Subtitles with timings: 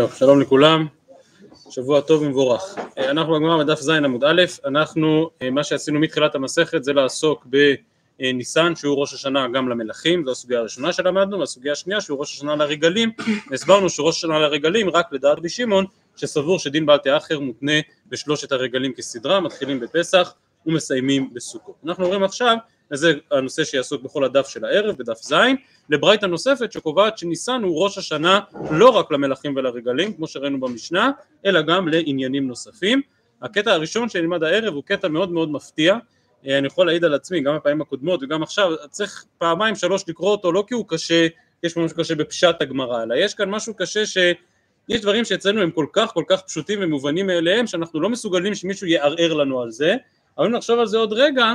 [0.00, 0.86] טוב, שלום לכולם,
[1.70, 2.74] שבוע טוב ומבורך.
[2.98, 7.46] אנחנו בגמרא בדף ז' עמוד א', אנחנו, מה שעשינו מתחילת המסכת זה לעסוק
[8.18, 12.56] בניסן שהוא ראש השנה גם למלכים, זו הסוגיה הראשונה שלמדנו, והסוגיה השנייה שהוא ראש השנה
[12.56, 13.10] לרגלים,
[13.54, 15.84] הסברנו שראש השנה לרגלים רק לדעת רבי שמעון,
[16.16, 20.34] שסבור שדין בעל תאחר מותנה בשלושת הרגלים כסדרה, מתחילים בפסח
[20.66, 21.74] ומסיימים בסוכות.
[21.86, 22.56] אנחנו רואים עכשיו
[22.92, 25.34] וזה הנושא שיעסוק בכל הדף של הערב, בדף ז',
[25.90, 28.40] לברייתא נוספת שקובעת שניסן הוא ראש השנה
[28.70, 31.10] לא רק למלכים ולרגלים, כמו שראינו במשנה,
[31.46, 33.02] אלא גם לעניינים נוספים.
[33.42, 35.96] הקטע הראשון שנלמד הערב הוא קטע מאוד מאוד מפתיע,
[36.46, 40.52] אני יכול להעיד על עצמי גם בפעמים הקודמות וגם עכשיו, צריך פעמיים שלוש לקרוא אותו
[40.52, 41.26] לא כי הוא קשה,
[41.62, 44.18] יש משהו קשה בפשט הגמרא, אלא יש כאן משהו קשה ש...
[44.88, 48.86] יש דברים שאצלנו הם כל כך כל כך פשוטים ומובנים מאליהם שאנחנו לא מסוגלים שמישהו
[48.86, 49.96] יערער לנו על זה,
[50.38, 51.54] אבל אם נחשוב על זה עוד רגע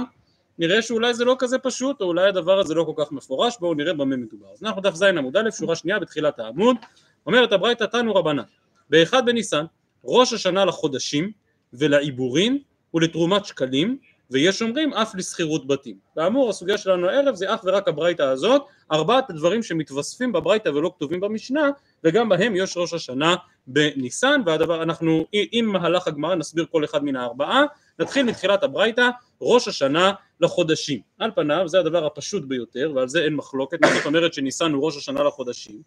[0.59, 3.73] נראה שאולי זה לא כזה פשוט, או אולי הדבר הזה לא כל כך מפורש, בואו
[3.73, 4.47] נראה במה מדובר.
[4.53, 6.77] אז אנחנו דף ז' עמוד א', שורה שנייה בתחילת העמוד,
[7.25, 8.43] אומרת הברייתא תנו רבנן,
[8.89, 9.65] באחד בניסן,
[10.05, 11.31] ראש השנה לחודשים
[11.73, 12.59] ולעיבורין
[12.93, 13.97] ולתרומת שקלים,
[14.31, 15.95] ויש אומרים אף לשכירות בתים.
[16.15, 21.19] כאמור הסוגיה שלנו הערב זה אך ורק הברייתא הזאת, ארבעת הדברים שמתווספים בברייתא ולא כתובים
[21.19, 21.69] במשנה,
[22.03, 23.35] וגם בהם יש ראש השנה
[23.67, 27.63] בניסן, והדבר אנחנו עם מהלך הגמרא נסביר כל אחד מן הארבעה,
[27.99, 29.09] נתחיל מתחילת הברייתא,
[29.41, 30.99] ראש השנה לחודשים.
[31.19, 34.85] על פניו זה הדבר הפשוט ביותר ועל זה אין מחלוקת, מה זאת אומרת שניסן הוא
[34.85, 35.81] ראש השנה לחודשים?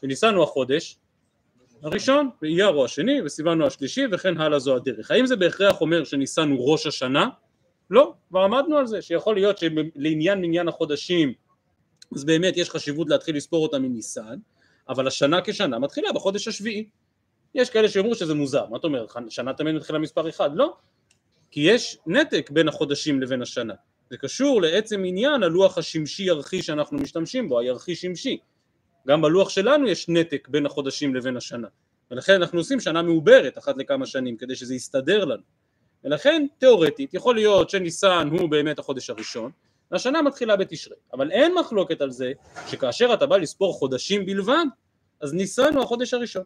[0.00, 0.96] שניסן הוא החודש
[1.82, 5.10] הראשון, ואייר הוא השני, וסיוון הוא השלישי, וכן הלאה זו הדרך.
[5.10, 7.28] האם זה בהכרח אומר שניסן הוא ראש השנה?
[7.90, 11.32] לא, כבר עמדנו על זה, שיכול להיות שלעניין מניין החודשים
[12.16, 14.38] אז באמת יש חשיבות להתחיל לספור אותה מניסן,
[14.88, 16.88] אבל השנה כשנה מתחילה בחודש השביעי.
[17.54, 20.50] יש כאלה שאומרו שזה מוזר, מה אתה אומר, שנה תמיד מתחילה מספר אחד?
[20.54, 20.76] לא,
[21.50, 23.74] כי יש נתק בין החודשים לבין השנה,
[24.10, 28.38] זה קשור לעצם עניין הלוח השמשי ירחי שאנחנו משתמשים בו, הירחי שמשי,
[29.08, 31.68] גם בלוח שלנו יש נתק בין החודשים לבין השנה,
[32.10, 35.42] ולכן אנחנו עושים שנה מעוברת אחת לכמה שנים כדי שזה יסתדר לנו,
[36.04, 39.50] ולכן תיאורטית יכול להיות שניסן הוא באמת החודש הראשון,
[39.90, 42.32] והשנה מתחילה בתשרי, אבל אין מחלוקת על זה
[42.66, 44.64] שכאשר אתה בא לספור חודשים בלבד,
[45.20, 46.42] אז ניסן הוא החודש הראשון,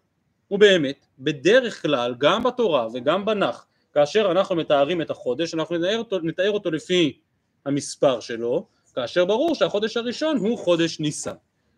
[0.50, 6.18] ובאמת, בדרך כלל, גם בתורה וגם בנח, כאשר אנחנו מתארים את החודש, אנחנו נתאר אותו,
[6.18, 7.18] נתאר אותו לפי
[7.64, 11.34] המספר שלו, כאשר ברור שהחודש הראשון הוא חודש ניסן.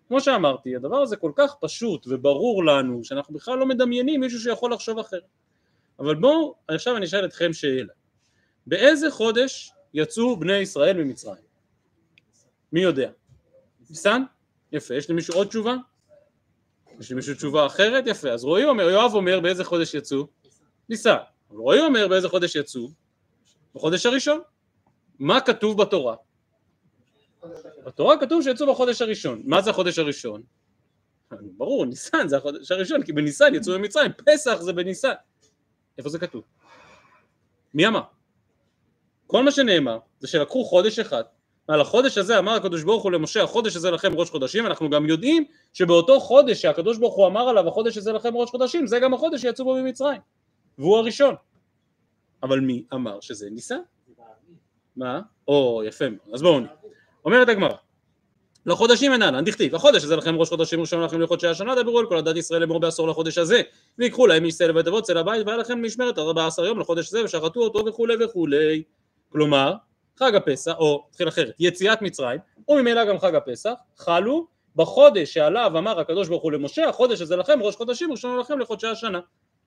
[0.08, 4.72] כמו שאמרתי, הדבר הזה כל כך פשוט וברור לנו, שאנחנו בכלל לא מדמיינים מישהו שיכול
[4.72, 5.22] לחשוב אחרת.
[5.98, 7.92] אבל בואו, עכשיו אני אשאל אתכם שאלה.
[8.66, 11.44] באיזה חודש יצאו בני ישראל ממצרים?
[12.72, 13.10] מי יודע?
[13.90, 14.22] ניסן?
[14.72, 14.94] יפה.
[14.94, 15.76] יש למישהו עוד תשובה?
[17.00, 18.04] יש למישהו תשובה אחרת?
[18.06, 18.30] יפה.
[18.30, 20.26] אז רועי אומר, יואב אומר באיזה חודש יצאו?
[20.88, 21.16] ניסן.
[21.50, 22.88] אבל רועי אומר באיזה חודש יצאו?
[23.74, 24.40] בחודש הראשון.
[25.18, 26.16] מה כתוב בתורה?
[27.86, 29.42] בתורה כתוב שיצאו בחודש הראשון.
[29.44, 30.42] מה זה החודש הראשון?
[31.30, 35.12] ברור, ניסן זה החודש הראשון, כי בניסן יצאו ממצרים, פסח זה בניסן.
[35.98, 36.44] איפה זה כתוב?
[37.74, 38.02] מי אמר?
[39.26, 41.24] כל מה שנאמר זה שלקחו חודש אחד,
[41.68, 45.06] על החודש הזה אמר הקדוש ברוך הוא למשה החודש הזה לכם ראש חודשים אנחנו גם
[45.06, 49.14] יודעים שבאותו חודש שהקדוש ברוך הוא אמר עליו החודש הזה לכם ראש חודשים זה גם
[49.14, 50.20] החודש שיצאו בו ממצרים
[50.78, 51.34] והוא הראשון
[52.42, 53.80] אבל מי אמר שזה ניסן?
[54.96, 55.20] מה?
[55.48, 56.60] או יפה מאוד אז בואו
[57.24, 57.74] אומרת הגמרא
[58.66, 62.18] לחודשים אינן, דכתיב, החודש הזה לכם ראש חודשים ראשון לכם לחודשי השנה, דברו על כל
[62.18, 63.62] הדת ישראל לאמור בעשור לחודש הזה,
[63.98, 67.08] ויקחו להם איש צא לבית אבות צא לבית, והיה לכם משמרת ארבע עשר יום לחודש
[67.08, 68.82] הזה, ושחטו אותו וכולי וכולי.
[69.32, 69.74] כלומר,
[70.18, 74.46] חג הפסח, או התחיל אחרת, יציאת מצרים, וממילא גם חג הפסח, חלו
[74.76, 78.86] בחודש שעליו אמר הקדוש ברוך הוא למשה, החודש הזה לכם ראש חודשים, ראשון לכם לחודשי
[78.86, 79.20] השנה.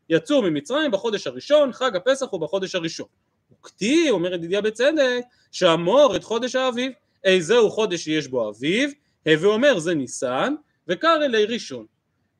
[0.09, 3.08] יצאו ממצרים בחודש הראשון, חג הפסח הוא בחודש הראשון.
[3.52, 5.22] וכתיב, אומר ידידיה בצדק,
[5.52, 6.92] שאמור את חודש האביב,
[7.24, 8.92] איזהו חודש שיש בו אביב,
[9.28, 10.56] הווה אומר זה ניסן,
[10.88, 11.86] וקר אלי ראשון.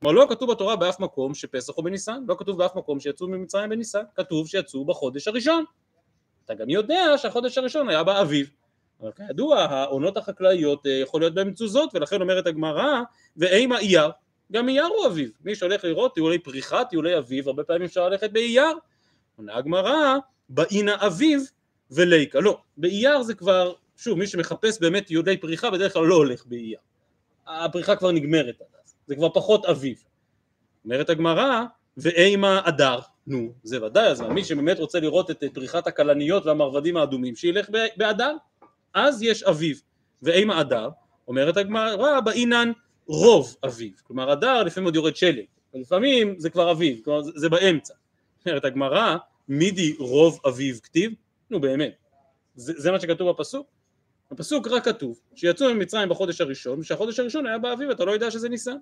[0.00, 3.70] כלומר לא כתוב בתורה באף מקום שפסח הוא בניסן, לא כתוב באף מקום שיצאו ממצרים
[3.70, 5.64] בניסן, כתוב שיצאו בחודש הראשון.
[6.52, 8.50] אתה גם יודע שהחודש הראשון היה באביב.
[9.00, 13.00] אבל כידוע העונות החקלאיות אה, יכול להיות בהן תזוזות ולכן אומרת הגמרא
[13.36, 14.10] ואימה אייר
[14.52, 15.30] גם אייר הוא אביב.
[15.44, 18.72] מי שהולך לראות טיולי פריחה טיולי אביב הרבה פעמים אפשר ללכת באייר
[19.36, 20.16] עונה הגמרא
[20.48, 21.42] באינה אביב
[21.90, 22.40] וליקה.
[22.40, 26.78] לא באייר זה כבר שוב מי שמחפש באמת טיולי פריחה בדרך כלל לא הולך באייר
[27.46, 28.62] הפריחה כבר נגמרת
[29.06, 30.04] זה כבר פחות אביב.
[30.84, 31.64] אומרת הגמרא
[31.96, 32.98] ואימה אדר
[33.30, 38.36] נו, זה ודאי, אז מי שבאמת רוצה לראות את פריחת הכלניות והמרבדים האדומים, שילך באדר,
[38.94, 39.82] אז יש אביב,
[40.22, 40.88] ואימה אדר,
[41.28, 42.72] אומרת הגמרא, באינן
[43.06, 45.44] רוב אביב, כלומר אדר לפעמים עוד יורד שלג,
[45.74, 47.94] ולפעמים זה כבר אביב, כלומר זה באמצע,
[48.46, 49.16] אומרת הגמרא,
[49.48, 51.12] מידי רוב אביב כתיב,
[51.50, 51.92] נו באמת,
[52.54, 53.66] זה, זה מה שכתוב בפסוק?
[54.30, 58.48] בפסוק רק כתוב שיצאו ממצרים בחודש הראשון, ושהחודש הראשון היה באביב, אתה לא יודע שזה
[58.48, 58.76] ניסן.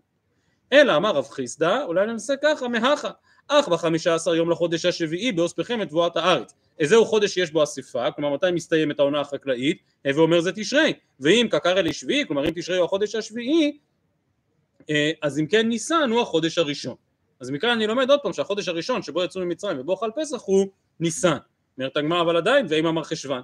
[0.72, 3.10] אלא אמר רב חיסדא, אולי ננסה ככה, מהכה,
[3.48, 6.54] אך בחמישה עשר יום לחודש השביעי באוספכם את תבואת הארץ.
[6.78, 11.46] איזהו חודש שיש בו אספה, כלומר מתי מסתיימת העונה החקלאית, הווה אומר זה תשרי, ואם
[11.50, 13.78] קקר אלי שביעי, כלומר אם תשרי הוא החודש השביעי,
[14.90, 16.94] אה, אז אם כן ניסן הוא החודש הראשון.
[17.40, 20.66] אז מכאן אני לומד עוד פעם שהחודש הראשון שבו יצאו ממצרים ובו חל פסח הוא
[21.00, 21.36] ניסן.
[21.78, 23.40] אומרת הגמרא אבל עדיין ואם אמר חשוון.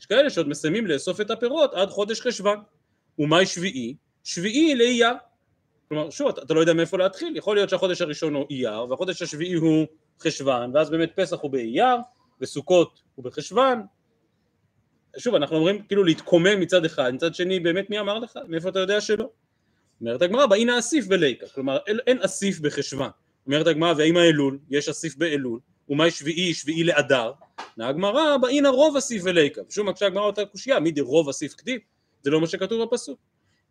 [0.00, 2.58] יש כאלה שעוד מסיימים לאסוף את הפירות עד חודש חשוון.
[3.18, 3.94] ומאי שביעי?
[4.24, 5.14] שביעי לאייר.
[5.88, 9.22] כלומר שוב אתה, אתה לא יודע מאיפה להתחיל, יכול להיות שהחודש הראשון הוא אייר והחודש
[9.22, 9.86] השביעי הוא
[10.20, 11.96] חשוון ואז באמת פסח הוא באייר
[12.40, 13.82] וסוכות הוא בחשוון.
[15.18, 18.38] שוב אנחנו אומרים כאילו להתקומם מצד אחד, מצד שני באמת מי אמר לך?
[18.48, 19.28] מאיפה אתה יודע שלא?
[20.00, 23.10] אומרת הגמרא באינה אסיף בליקה, כלומר אין אסיף בחשוון.
[23.46, 27.32] אומרת הגמרא והאם האלול, יש אסיף באלול, ומאי שביעי, שביעי לאדר,
[27.78, 31.80] הגמרא באינה רוב אסיף וליקה, ושוב מקשה הגמרא אותה קושייה, מי דרוב אסיף כתיב,
[32.22, 33.18] זה לא מה שכתוב בפסוק,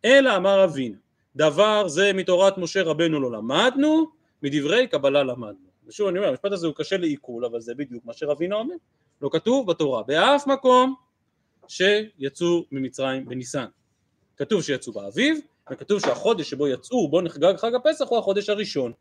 [0.04, 0.96] אלא אמר אבינה,
[1.36, 4.06] דבר זה מתורת משה רבנו לא למדנו,
[4.42, 5.68] מדברי קבלה למדנו.
[5.86, 8.74] ושוב אני אומר, המשפט הזה הוא קשה לעיכול, אבל זה בדיוק מה שרבינה אומר,
[9.22, 10.94] לא כתוב בתורה, באף מקום
[11.68, 13.66] שיצאו ממצרים בניסן.
[14.36, 15.38] כתוב שיצאו באביב,
[15.72, 18.92] וכתוב שהחודש שבו יצאו, בו נחגג חג הפסח, הוא החודש הראשון.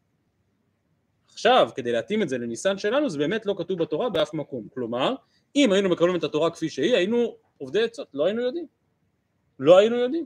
[1.34, 4.68] עכשיו, כדי להתאים את זה לניסן שלנו, זה באמת לא כתוב בתורה באף מקום.
[4.74, 5.16] כלומר,
[5.56, 8.68] אם היינו מקבלים את התורה כפי שהיא, היינו עובדי עצות, לא היינו יודעים.
[9.60, 10.26] לא היינו יודעים.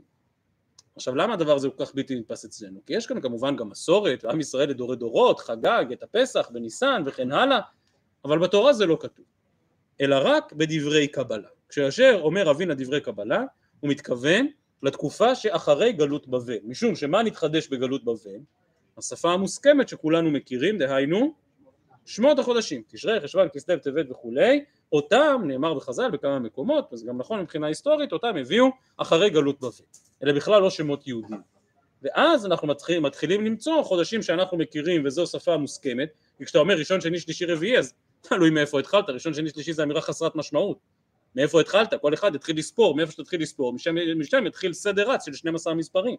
[0.98, 2.80] עכשיו, למה הדבר הזה כל כך בלתי נתפס אצלנו?
[2.86, 7.32] כי יש כאן כמובן גם מסורת, ועם ישראל לדורי דורות, חגג את הפסח בניסן וכן
[7.32, 7.60] הלאה,
[8.24, 9.24] אבל בתורה זה לא כתוב,
[10.00, 11.48] אלא רק בדברי קבלה.
[11.68, 13.44] כשאשר אומר אבינה דברי קבלה,
[13.80, 14.46] הוא מתכוון
[14.82, 18.40] לתקופה שאחרי גלות בבל, משום שמה נתחדש בגלות בבל?
[18.98, 21.34] השפה המוסכמת שכולנו מכירים, דהיינו
[22.08, 27.40] שמות החודשים, תשרי, חשוון, כסלו, טבת וכולי, אותם נאמר בחז"ל בכמה מקומות, וזה גם נכון
[27.40, 28.66] מבחינה היסטורית, אותם הביאו
[28.96, 29.70] אחרי גלות בבל,
[30.24, 31.40] אלה בכלל לא שמות יהודים.
[32.02, 36.08] ואז אנחנו מתחיל, מתחילים למצוא חודשים שאנחנו מכירים וזו שפה מוסכמת,
[36.38, 39.82] כי כשאתה אומר ראשון, שני, שלישי, רביעי, אז תלוי מאיפה התחלת, ראשון, שני, שלישי זה
[39.82, 40.78] אמירה חסרת משמעות.
[41.36, 41.94] מאיפה התחלת?
[41.94, 46.16] כל אחד יתחיל לספור, מאיפה שתתחיל לספור, משם, משם יתחיל סדר רץ של 12 מספרים.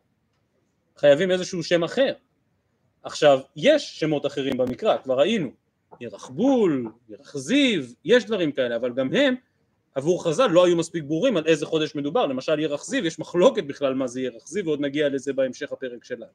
[0.98, 2.14] חייבים איזשהו שם אחר.
[3.04, 5.50] עכשיו, יש שמות אחרים במקרא, כבר ראינו,
[6.00, 9.36] ירח בול, ירח זיו, יש דברים כאלה, אבל גם הם
[9.96, 13.64] עבור חז"ל לא היו מספיק ברורים על איזה חודש מדובר, למשל ירח זיו, יש מחלוקת
[13.64, 16.32] בכלל מה זה ירח זיו, ועוד נגיע לזה בהמשך הפרק שלנו.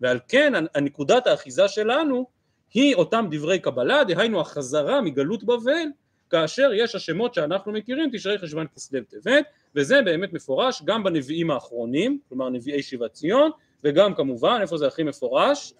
[0.00, 2.26] ועל כן הנקודת האחיזה שלנו
[2.74, 5.86] היא אותם דברי קבלה, דהיינו החזרה מגלות בבל,
[6.30, 9.44] כאשר יש השמות שאנחנו מכירים, תשרי חשוון כסלו טבת,
[9.74, 13.50] וזה באמת מפורש גם בנביאים האחרונים, כלומר נביאי שיבת ציון,
[13.84, 15.74] וגם כמובן, איפה זה הכי מפורש?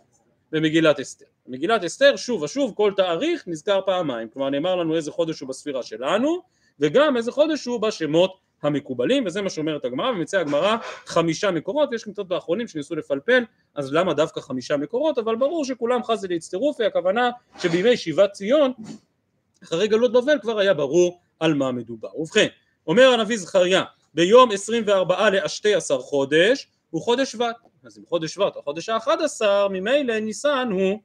[0.56, 1.24] במגילת אסתר.
[1.46, 5.82] במגילת אסתר שוב ושוב כל תאריך נזכר פעמיים, כלומר נאמר לנו איזה חודש הוא בספירה
[5.82, 6.42] שלנו,
[6.80, 10.76] וגם איזה חודש הוא בשמות המקובלים, וזה מה שאומרת הגמרא, ומציעה הגמרא
[11.06, 13.44] חמישה מקורות, ויש קצת באחרונים שניסו לפלפל,
[13.74, 17.30] אז למה דווקא חמישה מקורות, אבל ברור שכולם חזי להצטרופי, הכוונה
[17.62, 18.72] שבימי שיבת ציון,
[19.62, 22.20] אחרי גלות בבל כבר היה ברור על מה מדובר.
[22.20, 22.46] ובכן,
[22.86, 23.82] אומר הנביא זכריה,
[24.14, 29.68] ביום 24 לאשתי עשר חודש, הוא חודש שבט, אז אם חודש שבט חודש האחד עשר,
[29.68, 31.00] ממילא ניסן הוא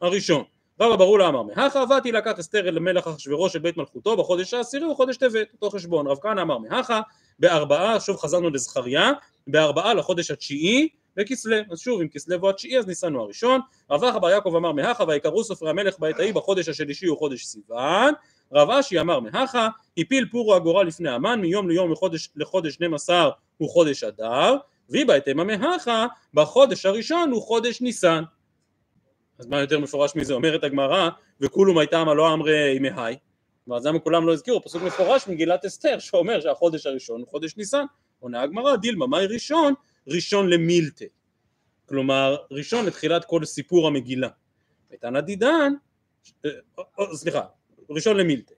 [0.00, 0.44] הראשון.
[0.80, 4.54] רבא ברור לה אמר, מהכה עבדתי לקח אסתר אל מלך אחשוורוש של בית מלכותו בחודש
[4.54, 6.06] העשירי הוא חודש טבת, אותו חשבון.
[6.06, 7.00] רב כהנא אמר מהכה,
[7.38, 9.12] בארבעה, שוב חזרנו לזכריה,
[9.46, 13.60] בארבעה לחודש התשיעי בכסלו, אז שוב אם כסלו הוא התשיעי אז ניסן הוא הראשון,
[13.90, 17.44] רב אחא בר יעקב אמר מהכה ויקראו סופרי המלך בעת ההיא בחודש השלישי הוא חודש
[17.44, 18.12] סיוון,
[18.52, 23.70] רב אשי אמר מהכה הפיל פורו הגורל לפני המן מיום ליום לחודש, לחודש 12 הוא
[23.70, 24.56] חודש אדר
[24.92, 28.22] והיא בהתאמה מהכה בחודש הראשון הוא חודש ניסן.
[29.38, 30.34] אז מה יותר מפורש מזה?
[30.34, 31.08] אומרת הגמרא
[31.40, 33.16] וכולו מייתמה לא אמרי מהי.
[33.76, 34.62] אז למה כולם לא הזכירו?
[34.62, 37.84] פסוק מפורש מגילת אסתר שאומר שהחודש הראשון הוא חודש ניסן.
[38.18, 39.74] עונה הגמרא דילמה מאי ראשון?
[40.08, 41.04] ראשון למילטה
[41.86, 44.28] כלומר ראשון לתחילת כל סיפור המגילה.
[44.92, 45.72] ותנא דידן
[46.44, 46.50] אה,
[47.00, 47.42] אה, סליחה
[47.90, 48.54] ראשון למילטה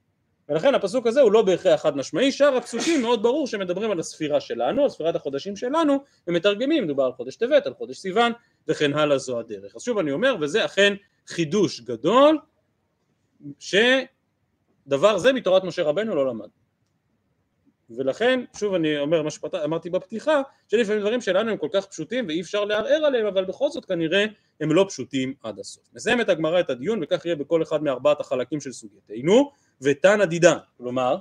[0.49, 4.41] ולכן הפסוק הזה הוא לא בהכרח חד משמעי, שאר הפסוקים מאוד ברור שמדברים על הספירה
[4.41, 8.33] שלנו, על ספירת החודשים שלנו, ומתרגמים, מדובר על חודש טבת, על חודש סיוון,
[8.69, 9.77] וכן הלאה זו הדרך.
[9.77, 10.95] אז שוב אני אומר, וזה אכן
[11.27, 12.39] חידוש גדול,
[13.59, 16.49] שדבר זה מתורת משה רבנו לא למד.
[17.91, 22.41] ולכן, שוב אני אומר מה שאמרתי בפתיחה, שלפעמים דברים שלנו הם כל כך פשוטים ואי
[22.41, 24.25] אפשר לערער עליהם, אבל בכל זאת כנראה
[24.61, 25.85] הם לא פשוטים עד הסוף.
[25.95, 29.51] נסיים את הגמרא את הדיון וכך יהיה בכל אחד מארבעת החלקים של סוגייתנו.
[29.81, 31.17] ותנא דידן, כלומר,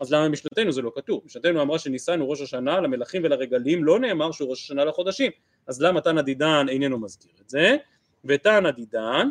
[0.00, 1.22] אז למה משנתנו זה לא כתוב?
[1.24, 5.30] משנתנו אמרה שניסן הוא ראש השנה למלכים ולרגלים, לא נאמר שהוא ראש השנה לחודשים,
[5.66, 7.76] אז למה תנא דידן איננו מזכיר את זה?
[8.24, 9.28] ותנא דידן,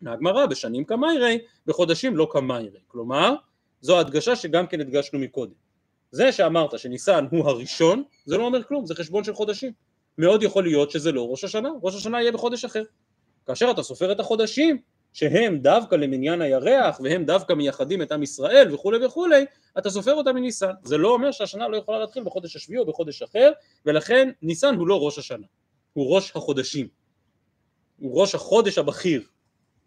[0.00, 3.34] מהגמרא בשנים כמיירי, בחודשים לא כמיירי, כלומר,
[3.80, 5.52] זו הדגשה שגם כן הדגשנו מקודם.
[6.10, 9.72] זה שאמרת שניסן הוא הראשון, זה לא אומר כלום, זה חשבון של חודשים.
[10.18, 12.82] מאוד יכול להיות שזה לא ראש השנה, ראש השנה יהיה בחודש אחר.
[13.46, 14.78] כאשר אתה סופר את החודשים
[15.12, 19.44] שהם דווקא למניין הירח והם דווקא מייחדים את עם ישראל וכולי וכולי,
[19.78, 20.72] אתה סופר אותם מניסן.
[20.84, 23.52] זה לא אומר שהשנה לא יכולה להתחיל בחודש השביעי או בחודש אחר,
[23.86, 25.46] ולכן ניסן הוא לא ראש השנה,
[25.92, 26.88] הוא ראש החודשים.
[27.98, 29.22] הוא ראש החודש הבכיר,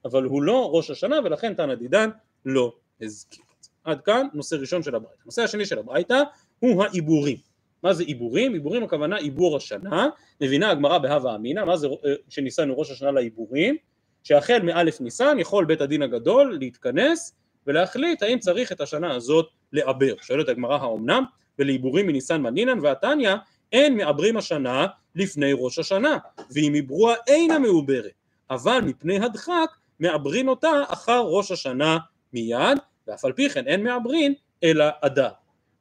[0.05, 2.09] אבל הוא לא ראש השנה ולכן תנא דידן
[2.45, 3.43] לא הזכיר.
[3.83, 5.21] עד כאן נושא ראשון של הברייתא.
[5.23, 6.21] הנושא השני של הברייתא
[6.59, 7.37] הוא העיבורים.
[7.83, 8.53] מה זה עיבורים?
[8.53, 10.09] עיבורים הכוונה עיבור השנה,
[10.41, 13.77] מבינה הגמרא בהווה אמינא, מה זה אה, שניסן הוא ראש השנה לעיבורים?
[14.23, 17.35] שהחל מאלף ניסן יכול בית הדין הגדול להתכנס
[17.67, 20.13] ולהחליט האם צריך את השנה הזאת לעבר.
[20.21, 21.23] שואלת הגמרא האומנם?
[21.59, 23.35] ולעיבורים מניסן מנינן והתניא
[23.71, 26.17] אין מעברים השנה לפני ראש השנה
[26.51, 28.11] ואם עיברוה אינה מעוברת
[28.49, 31.97] אבל מפני הדחק מעברים אותה אחר ראש השנה
[32.33, 32.77] מיד
[33.07, 35.29] ואף על פי כן אין מעברין אלא אדר.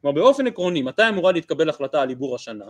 [0.01, 2.65] כלומר באופן עקרוני מתי אמורה להתקבל החלטה על עיבור השנה?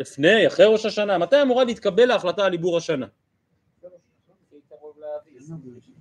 [0.00, 3.06] לפני, אחרי ראש השנה, מתי אמורה להתקבל ההחלטה על עיבור השנה?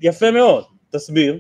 [0.02, 1.40] יפה מאוד, תסביר.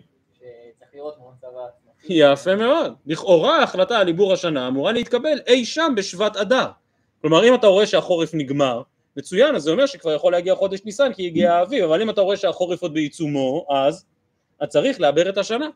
[2.09, 6.67] יפה מאוד, לכאורה ההחלטה על עיבור השנה אמורה להתקבל אי שם בשבט אדר.
[7.21, 8.81] כלומר אם אתה רואה שהחורף נגמר,
[9.17, 12.21] מצוין, אז זה אומר שכבר יכול להגיע חודש ניסן כי הגיע האביב, אבל אם אתה
[12.21, 14.05] רואה שהחורף עוד בעיצומו, אז
[14.57, 15.69] אתה צריך לעבר את השנה.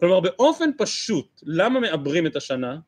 [0.00, 2.78] כלומר באופן פשוט, למה מעברים את השנה?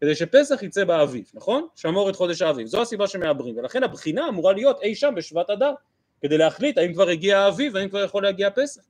[0.00, 1.66] כדי שפסח יצא באביב, נכון?
[1.76, 5.72] שמור את חודש האביב, זו הסיבה שמעברים, ולכן הבחינה אמורה להיות אי שם בשבט אדר,
[6.22, 8.82] כדי להחליט האם כבר הגיע האביב והאם כבר יכול להגיע פסח.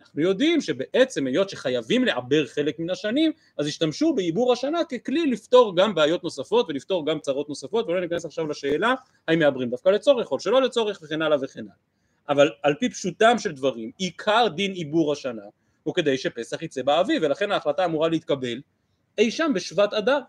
[0.00, 5.76] אנחנו יודעים שבעצם היות שחייבים לעבר חלק מן השנים, אז השתמשו בעיבור השנה ככלי לפתור
[5.76, 8.94] גם בעיות נוספות ולפתור גם צרות נוספות, ולא ניכנס עכשיו לשאלה
[9.28, 11.72] האם מעברים דווקא לצורך או שלא לצורך וכן הלאה וכן הלאה.
[12.28, 15.42] אבל על פי פשוטם של דברים, עיקר דין עיבור השנה
[15.82, 18.60] הוא כדי שפסח יצא באביב, ולכן ההחלטה אמורה להתקבל
[19.18, 20.20] אי שם בשבט אדר.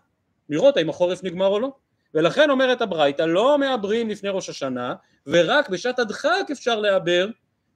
[0.50, 1.72] לראות האם החורף נגמר או לא.
[2.14, 4.94] ולכן אומרת הברייתא לא מעברים לפני ראש השנה
[5.26, 7.26] ורק בשעת הדחק אפשר לעבר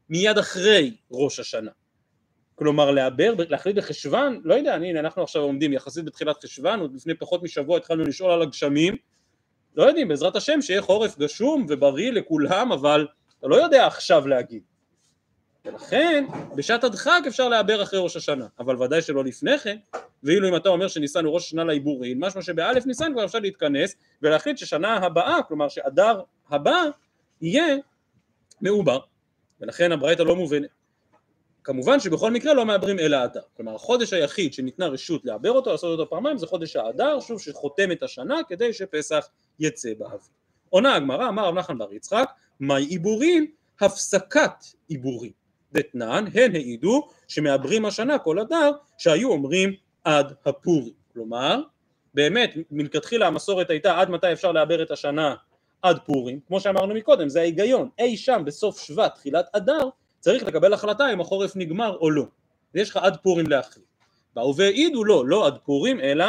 [0.09, 1.71] מיד אחרי ראש השנה.
[2.54, 7.14] כלומר לעבר, להחליט בחשוון, לא יודע, הנה אנחנו עכשיו עומדים יחסית בתחילת חשוון, עוד לפני
[7.14, 8.97] פחות משבוע התחלנו לשאול על הגשמים,
[9.76, 13.07] לא יודעים, בעזרת השם שיהיה חורף גשום ובריא לכולם, אבל
[13.38, 14.62] אתה לא יודע עכשיו להגיד.
[15.64, 16.25] ולכן
[16.56, 19.76] בשעת הדחק אפשר לעבר אחרי ראש השנה, אבל ודאי שלא לפני כן,
[20.23, 23.97] ואילו אם אתה אומר שניסן הוא ראש השנה לעיבורים, משמע שבאלף ניסן כבר אפשר להתכנס
[24.23, 26.83] ולהחליט ששנה הבאה, כלומר שאדר הבא
[27.40, 27.76] יהיה
[28.61, 28.99] מעובר,
[29.61, 30.68] ולכן הברייתא לא מובנת.
[31.64, 35.99] כמובן שבכל מקרה לא מעברים אלא האדר, כלומר החודש היחיד שניתנה רשות לעבר אותו, לעשות
[35.99, 39.28] אותו פעמיים, זה חודש האדר, שוב שחותם את השנה כדי שפסח
[39.59, 40.18] יצא באוויר.
[40.71, 42.30] עונה הגמרא, אמר רב נחמן בר יצחק,
[42.61, 43.47] מהי עיבורים?
[43.80, 45.44] הפסקת עיבורים.
[45.75, 49.73] דתנן, הן העידו שמעברים השנה כל אדר שהיו אומרים
[50.04, 50.93] עד הפורים.
[51.12, 51.61] כלומר,
[52.14, 55.35] באמת מלכתחילה המסורת הייתה עד מתי אפשר לעבר את השנה
[55.83, 59.88] עד פורים, כמו שאמרנו מקודם, זה ההיגיון, אי שם בסוף שבט, תחילת אדר,
[60.21, 62.25] צריך לקבל החלטה אם החורף נגמר או לא.
[62.75, 63.87] ויש לך עד פורים להחליט.
[64.35, 66.26] באו והעידו לא, לא עד פורים, אלא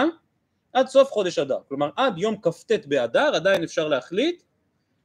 [0.74, 1.60] עד סוף חודש אדר.
[1.68, 4.44] כלומר, עד יום כ"ט באדר עדיין אפשר להחליט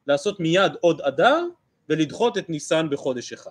[0.06, 1.44] לעשות מיד עוד אדר
[1.88, 3.50] ולדחות את ניסן בחודש אחד.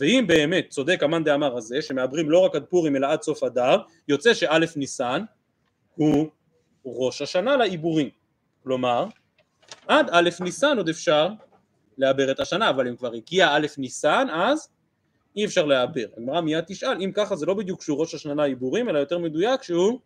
[0.00, 3.76] ואם באמת צודק המאן דאמר הזה שמעברים לא רק עד פורים אלא עד סוף אדר
[4.08, 5.22] יוצא שא' ניסן
[5.94, 6.28] הוא
[6.84, 8.08] ראש השנה לעיבורים.
[8.62, 9.06] כלומר
[9.88, 11.28] עד א' ניסן עוד אפשר
[11.98, 14.68] לעבר את השנה אבל אם כבר הגיע א' ניסן אז
[15.36, 18.88] אי אפשר לעבר הגמרא מיד תשאל אם ככה זה לא בדיוק שהוא ראש השנה לעיבורים
[18.88, 19.98] אלא יותר מדויק שהוא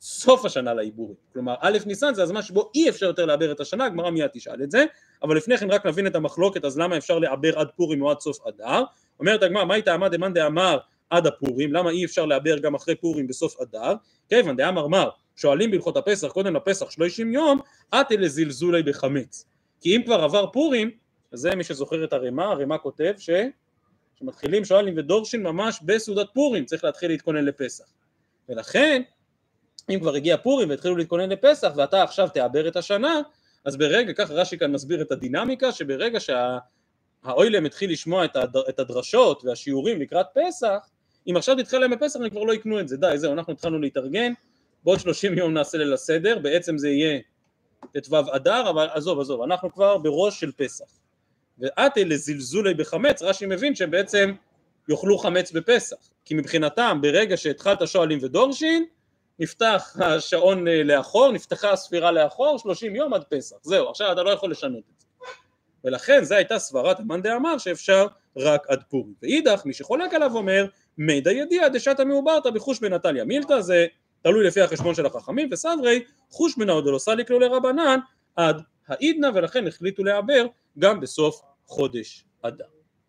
[0.00, 1.16] סוף השנה לעיבורים.
[1.32, 4.62] כלומר א' ניסן זה הזמן שבו אי אפשר יותר לעבר את השנה הגמרא מיד תשאל
[4.62, 4.84] את זה.
[5.22, 8.20] אבל לפני כן רק נבין את המחלוקת אז למה אפשר לעבר עד פורים או עד
[8.20, 8.82] סוף אדר
[9.20, 10.78] אומרת הגמרא, מה הייתה עמד דמאן דאמר
[11.10, 13.94] עד הפורים, למה אי אפשר לעבר גם אחרי פורים בסוף אדר?
[14.28, 17.60] כיוון דאמר מר, שואלים בהלכות הפסח קודם לפסח שלושים יום,
[17.90, 19.44] עתה לזלזולי בחמץ.
[19.80, 20.90] כי אם כבר עבר פורים,
[21.32, 23.30] אז זה מי שזוכר את הרמ"א, הרמ"א כותב ש...
[24.18, 27.84] שמתחילים שואלים ודורשים ממש בסעודת פורים, צריך להתחיל להתכונן לפסח.
[28.48, 29.02] ולכן,
[29.90, 33.20] אם כבר הגיע פורים והתחילו להתכונן לפסח ואתה עכשיו תעבר את השנה,
[33.64, 36.58] אז ברגע, ככה רש"י כאן מסביר את הדינמיקה, שברגע שה...
[37.24, 38.24] האוילם התחיל לשמוע
[38.68, 40.88] את הדרשות והשיעורים לקראת פסח,
[41.26, 43.78] אם עכשיו תדחה להם בפסח הם כבר לא יקנו את זה, די זהו אנחנו התחלנו
[43.78, 44.32] להתארגן,
[44.84, 47.20] בעוד שלושים יום נעשה ליל הסדר, בעצם זה יהיה
[47.92, 50.84] ט"ו אדר, אבל עזוב עזוב, אנחנו כבר בראש של פסח.
[51.58, 54.34] ואתי לזלזולי בחמץ, רש"י מבין שבעצם
[54.88, 58.84] יאכלו חמץ בפסח, כי מבחינתם ברגע שהתחלת שואלים ודורשין,
[59.38, 64.30] נפתח השעון אה, לאחור, נפתחה הספירה לאחור, שלושים יום עד פסח, זהו, עכשיו אתה לא
[64.30, 65.06] יכול לשנות את זה.
[65.84, 68.06] ולכן זו הייתה סברת המאן דאמר שאפשר
[68.36, 69.14] רק עד פורים.
[69.22, 70.66] ואידך מי שחולק עליו אומר
[70.98, 73.86] מידע ידיע דשתא מעוברתא בחוש בנתניה מילתא זה
[74.22, 77.98] תלוי לפי החשבון של החכמים, וסברי חוש מנאו דלא סליק לו לרבנן
[78.36, 80.46] עד העידנא ולכן החליטו לעבר
[80.78, 82.64] גם בסוף חודש אדר.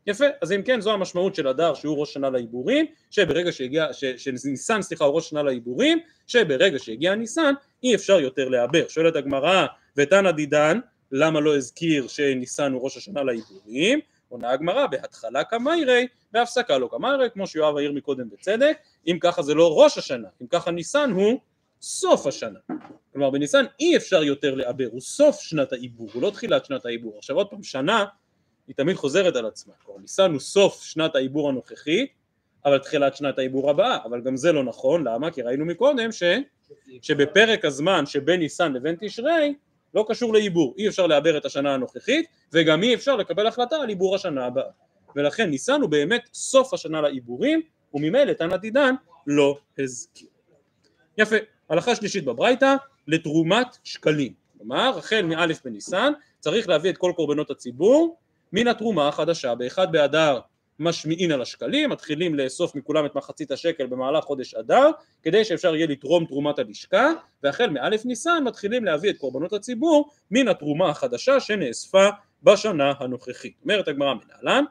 [0.07, 3.87] יפה, אז אם כן זו המשמעות של אדר שהוא ראש שנה לעיבורים, שברגע שהגיע,
[4.17, 8.87] שניסן סליחה הוא ראש שנה לעיבורים, שברגע שהגיע ניסן אי אפשר יותר לעבר.
[8.87, 9.65] שואלת הגמרא
[9.97, 10.79] ותנא דידן
[11.11, 13.99] למה לא הזכיר שניסן הוא ראש השנה לעיבורים?
[14.29, 18.77] עונה הגמרא בהתחלה כמיירי, בהפסקה לא כמיירי, כמו שיואב העיר מקודם בצדק,
[19.07, 21.39] אם ככה זה לא ראש השנה, אם ככה ניסן הוא
[21.81, 22.59] סוף השנה.
[23.13, 27.17] כלומר בניסן אי אפשר יותר לעבר, הוא סוף שנת העיבור, הוא לא תחילת שנת העיבור.
[27.17, 28.05] עכשיו עוד פעם, שנה
[28.67, 32.07] היא תמיד חוזרת על עצמה, כלומר ניסן הוא סוף שנת העיבור הנוכחי,
[32.65, 35.31] אבל תחילת שנת העיבור הבאה, אבל גם זה לא נכון, למה?
[35.31, 36.23] כי ראינו מקודם ש...
[37.01, 39.53] שבפרק הזמן שבין ניסן לבין תשרי
[39.93, 43.89] לא קשור לעיבור, אי אפשר לעבר את השנה הנוכחית וגם אי אפשר לקבל החלטה על
[43.89, 44.69] עיבור השנה הבאה.
[45.15, 47.61] ולכן ניסן הוא באמת סוף השנה לעיבורים
[47.93, 48.95] וממילא תנא דידן
[49.27, 50.27] לא הזכיר.
[51.17, 51.35] יפה,
[51.69, 52.75] הלכה שלישית בברייתא
[53.07, 58.17] לתרומת שקלים, כלומר החל מאלף בניסן צריך להביא את כל קורבנות הציבור
[58.53, 59.55] מן התרומה החדשה.
[59.55, 60.39] באחד באדר
[60.81, 64.89] משמיעין על השקלים, מתחילים לאסוף מכולם את מחצית השקל במהלך חודש אדר,
[65.23, 67.09] כדי שאפשר יהיה לתרום תרומת הלשכה,
[67.43, 72.07] והחל מאלף ניסן מתחילים להביא את קורבנות הציבור מן התרומה החדשה שנאספה
[72.43, 73.53] בשנה הנוכחית.
[73.63, 74.63] אומרת הגמרא מנהלן,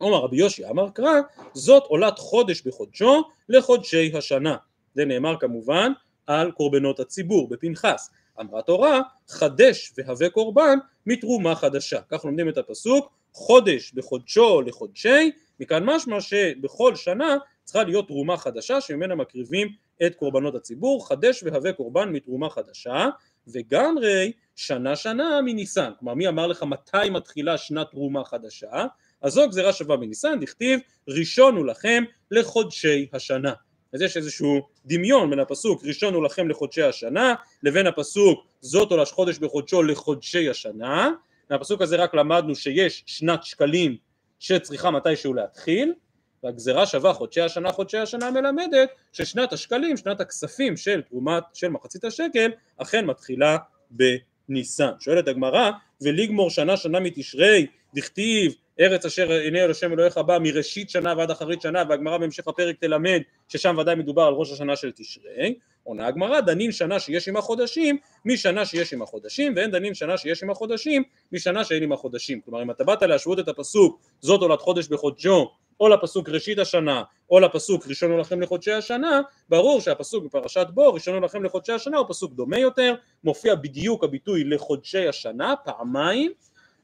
[0.00, 1.14] אומר רבי יושי אמר קרא,
[1.54, 4.56] זאת עולת חודש בחודשו לחודשי השנה.
[4.94, 5.92] זה נאמר כמובן
[6.26, 8.10] על קורבנות הציבור בפנחס.
[8.40, 12.00] אמרה תורה, חדש והווה קורבן מתרומה חדשה.
[12.10, 18.80] כך לומדים את הפסוק, חודש בחודשו לחודשי, מכאן משמע שבכל שנה צריכה להיות תרומה חדשה
[18.80, 19.68] שממנה מקריבים
[20.06, 23.08] את קורבנות הציבור, חדש והווה קורבן מתרומה חדשה,
[23.48, 28.86] וגם רי שנה שנה מניסן, כלומר מי אמר לך מתי מתחילה שנת תרומה חדשה?
[29.22, 33.52] אז זו גזירה שווה מניסן, דכתיב ראשון הוא לכם לחודשי השנה.
[33.92, 39.12] אז יש איזשהו דמיון בין הפסוק ראשון הוא לכם לחודשי השנה לבין הפסוק זאת עולש
[39.12, 41.10] חודש בחודשו לחודשי השנה
[41.50, 43.96] מהפסוק הזה רק למדנו שיש שנת שקלים
[44.38, 45.94] שצריכה מתישהו להתחיל
[46.42, 52.04] והגזירה שווה חודשי השנה חודשי השנה מלמדת ששנת השקלים שנת הכספים של תרומת של מחצית
[52.04, 53.56] השקל אכן מתחילה
[53.90, 54.90] בניסן.
[55.00, 60.90] שואלת הגמרא ולגמור שנה שנה מתשרי דכתיב ארץ אשר עיני אל השם אלוהיך בא מראשית
[60.90, 64.92] שנה ועד אחרית שנה והגמרא בהמשך הפרק תלמד ששם ודאי מדובר על ראש השנה של
[64.92, 65.54] תשרי
[65.86, 70.42] עונה הגמרא דנין שנה שיש עם החודשים משנה שיש עם החודשים ואין דנין שנה שיש
[70.42, 74.60] עם החודשים משנה שאין עם החודשים כלומר אם אתה באת להשוות את הפסוק זאת עולת
[74.60, 80.66] חודש בחודשו או לפסוק ראשית השנה או לפסוק ראשון הולכם לחודשי השנה ברור שהפסוק בפרשת
[80.74, 82.94] בו ראשון הולכם לחודשי השנה הוא פסוק דומה יותר
[83.24, 86.32] מופיע בדיוק הביטוי לחודשי השנה פעמיים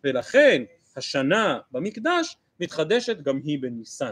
[0.05, 0.63] ולכן
[0.97, 4.11] השנה במקדש מתחדשת גם היא בניסן.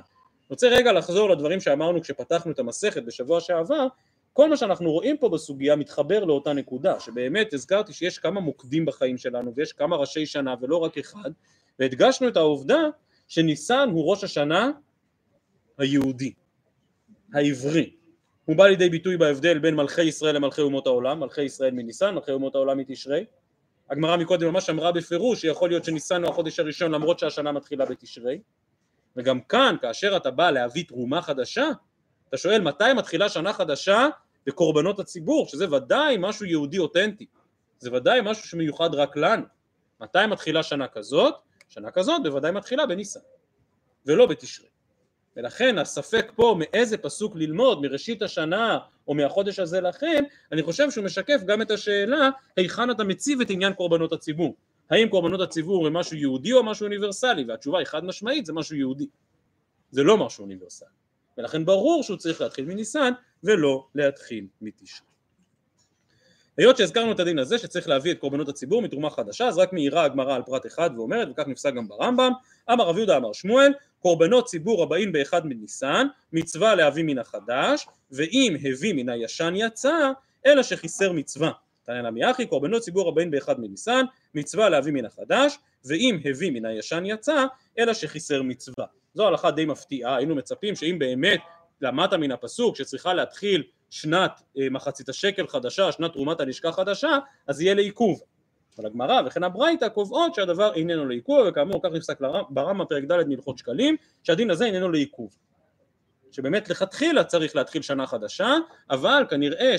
[0.50, 3.86] רוצה רגע לחזור לדברים שאמרנו כשפתחנו את המסכת בשבוע שעבר,
[4.32, 9.18] כל מה שאנחנו רואים פה בסוגיה מתחבר לאותה נקודה, שבאמת הזכרתי שיש כמה מוקדים בחיים
[9.18, 11.30] שלנו ויש כמה ראשי שנה ולא רק אחד,
[11.78, 12.80] והדגשנו את העובדה
[13.28, 14.70] שניסן הוא ראש השנה
[15.78, 16.32] היהודי,
[17.34, 17.90] העברי.
[18.44, 22.32] הוא בא לידי ביטוי בהבדל בין מלכי ישראל למלכי אומות העולם, מלכי ישראל מניסן, מלכי
[22.32, 23.24] אומות העולם מתשרי,
[23.90, 28.40] הגמרא מקודם ממש אמרה בפירוש שיכול להיות שניסן הוא החודש הראשון למרות שהשנה מתחילה בתשרי
[29.16, 31.68] וגם כאן כאשר אתה בא להביא תרומה חדשה
[32.30, 34.08] אתה שואל מתי מתחילה שנה חדשה
[34.46, 37.26] בקורבנות הציבור שזה ודאי משהו יהודי אותנטי
[37.78, 39.44] זה ודאי משהו שמיוחד רק לנו
[40.00, 41.34] מתי מתחילה שנה כזאת?
[41.68, 43.20] שנה כזאת בוודאי מתחילה בניסן
[44.06, 44.68] ולא בתשרי
[45.36, 51.04] ולכן הספק פה מאיזה פסוק ללמוד, מראשית השנה או מהחודש הזה לכן, אני חושב שהוא
[51.04, 54.54] משקף גם את השאלה היכן אתה מציב את עניין קורבנות הציבור.
[54.90, 57.44] האם קורבנות הציבור הם משהו יהודי או משהו אוניברסלי?
[57.44, 59.06] והתשובה היא חד משמעית זה משהו יהודי.
[59.90, 60.99] זה לא משהו אוניברסלי.
[61.40, 63.12] ולכן ברור שהוא צריך להתחיל מניסן
[63.44, 65.06] ולא להתחיל מתשרי.
[66.56, 70.04] היות שהזכרנו את הדין הזה שצריך להביא את קורבנות הציבור מתרומה חדשה אז רק מעירה
[70.04, 72.32] הגמרא על פרט אחד ואומרת וכך נפסק גם ברמב"ם
[72.72, 78.56] אמר רב יהודה אמר שמואל קורבנות ציבור הבאים באחד מניסן מצווה להביא מן החדש ואם
[78.64, 80.10] הביא מן הישן יצא
[80.46, 81.50] אלא שחיסר מצווה
[81.82, 86.64] תנא נמי אחי קורבנות ציבור הבאים באחד מניסן מצווה להביא מן החדש ואם הביא מן
[86.64, 87.44] הישן יצא
[87.78, 91.40] אלא שחיסר מצווה זו הלכה די מפתיעה היינו מצפים שאם באמת
[91.80, 97.60] למדת מן הפסוק שצריכה להתחיל שנת אה, מחצית השקל חדשה, שנת תרומת הלשכה חדשה, אז
[97.60, 98.22] יהיה לעיכוב.
[98.78, 102.20] אבל הגמרא וכן הברייתא קובעות שהדבר איננו לעיכוב, וכאמור כך נפסק
[102.50, 105.36] ברמב"ם פרק ד' מהלכות שקלים, שהדין הזה איננו לעיכוב.
[106.32, 108.54] שבאמת לכתחילה צריך להתחיל שנה חדשה,
[108.90, 109.78] אבל כנראה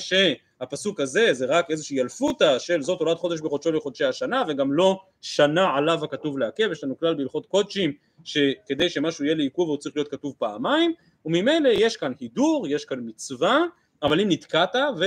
[0.61, 4.99] שהפסוק הזה זה רק איזושהי ילפותא של זאת עולת חודש בחודשו לחודשי השנה, וגם לא
[5.21, 7.93] שנה עליו הכתוב לעכב, יש לנו כלל בהלכות קודשים
[8.23, 10.93] שכדי שמשהו יהיה לעיכוב הוא צריך להיות כתוב פעמיים,
[11.25, 13.59] וממילא יש כאן הידור, יש כאן מצווה,
[14.03, 15.05] אבל אם נתקעת ו...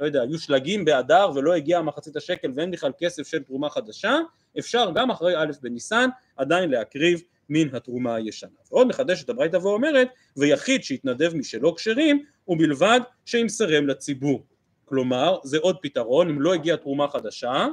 [0.00, 4.18] לא יודע, היו שלגים באדר ולא הגיע מחצית השקל ואין בכלל כסף של תרומה חדשה,
[4.58, 8.50] אפשר גם אחרי א' בניסן עדיין להקריב מן התרומה הישנה.
[8.70, 14.42] ועוד מחדשת הברייתא ואומרת, ויחיד שהתנדב משלא כשרים, ובלבד שימסרם לציבור.
[14.88, 17.66] כלומר, זה עוד פתרון, אם לא הגיעה תרומה חדשה,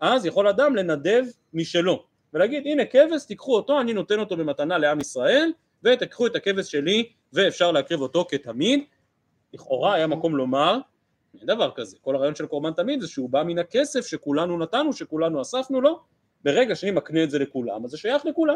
[0.00, 2.04] אז יכול אדם לנדב משלו,
[2.34, 5.52] ולהגיד הנה כבש תיקחו אותו, אני נותן אותו במתנה לעם ישראל,
[5.84, 8.84] ותקחו את הכבש שלי ואפשר להקריב אותו כתמיד.
[9.54, 10.78] לכאורה היה מקום לומר,
[11.38, 14.92] אין דבר כזה, כל הרעיון של קורבן תמיד זה שהוא בא מן הכסף שכולנו נתנו,
[14.92, 16.00] שכולנו אספנו לו,
[16.44, 18.54] ברגע שאני מקנה את זה לכולם, אז זה שייך לכולם.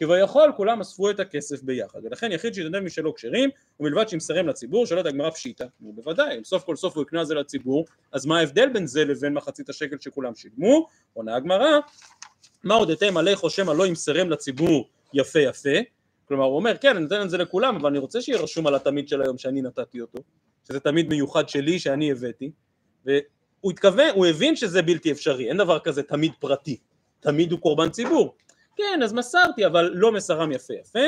[0.00, 5.06] כביכול כולם אספו את הכסף ביחד, ולכן יחיד שיתנדב משלו כשרים, ובלבד שימסרם לציבור, שואלת
[5.06, 8.86] הגמרא פשיטא, בוודאי, אם סוף כל סוף הוא יקנה זה לציבור, אז מה ההבדל בין
[8.86, 10.86] זה לבין מחצית השקל שכולם שילמו?
[11.12, 11.78] עונה הגמרא,
[12.64, 14.88] מה עוד הודיתם עליך שמא לא ימסרם לציבור?
[15.14, 15.78] יפה יפה,
[16.24, 18.74] כלומר הוא אומר כן אני נותן את זה לכולם אבל אני רוצה שיהיה רשום על
[18.74, 20.18] התמיד של היום שאני נתתי אותו,
[20.68, 22.50] שזה תמיד מיוחד שלי שאני הבאתי,
[23.04, 26.76] והוא התכוון, הוא הבין שזה בלתי אפשרי, אין דבר כזה תמיד פרטי,
[27.20, 28.34] תמיד הוא קורבן ציבור,
[28.80, 30.98] כן אז מסרתי אבל לא מסרם יפה יפה,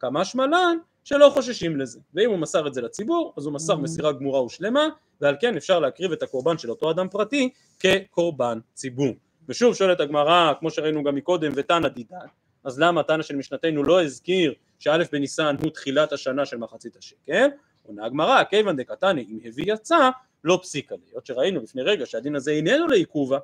[0.00, 4.12] כמה שמלן שלא חוששים לזה, ואם הוא מסר את זה לציבור אז הוא מסר מסירה
[4.12, 4.88] גמורה ושלמה
[5.20, 9.12] ועל כן אפשר להקריב את הקורבן של אותו אדם פרטי כקורבן ציבור.
[9.48, 12.16] ושוב שואלת הגמרא, כמו שראינו גם מקודם, ותנא דידן,
[12.64, 17.48] אז למה תנא של משנתנו לא הזכיר שא' בניסן הוא תחילת השנה של מחצית השקל?
[17.82, 20.10] עונה הגמרא, כיוון דקתני אם הביא יצא,
[20.44, 21.20] לא פסיקה לי.
[21.24, 23.38] שראינו לפני רגע שהדין הזה איננו לעיכובה,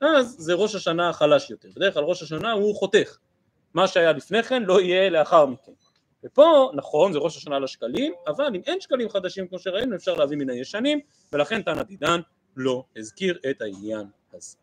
[0.00, 1.68] אז זה ראש השנה החלש יותר.
[1.76, 3.18] בדרך כלל ראש השנה הוא חותך.
[3.74, 5.72] מה שהיה לפני כן לא יהיה לאחר מכן.
[6.24, 10.36] ופה, נכון, זה ראש השנה לשקלים, אבל אם אין שקלים חדשים כמו שראינו, אפשר להביא
[10.36, 11.00] מן הישנים,
[11.32, 12.20] ולכן תנא דידן
[12.56, 14.56] לא הזכיר את העניין הזה.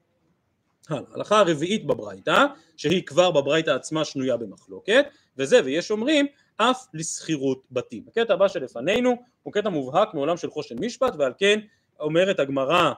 [0.89, 2.45] ההלכה הרביעית בברייתא,
[2.77, 5.05] שהיא כבר בברייתא עצמה שנויה במחלוקת,
[5.37, 8.03] וזה ויש אומרים אף לשכירות בתים.
[8.07, 11.59] הקטע הבא שלפנינו הוא קטע מובהק מעולם של חושן משפט ועל כן
[11.99, 12.91] אומרת הגמרא,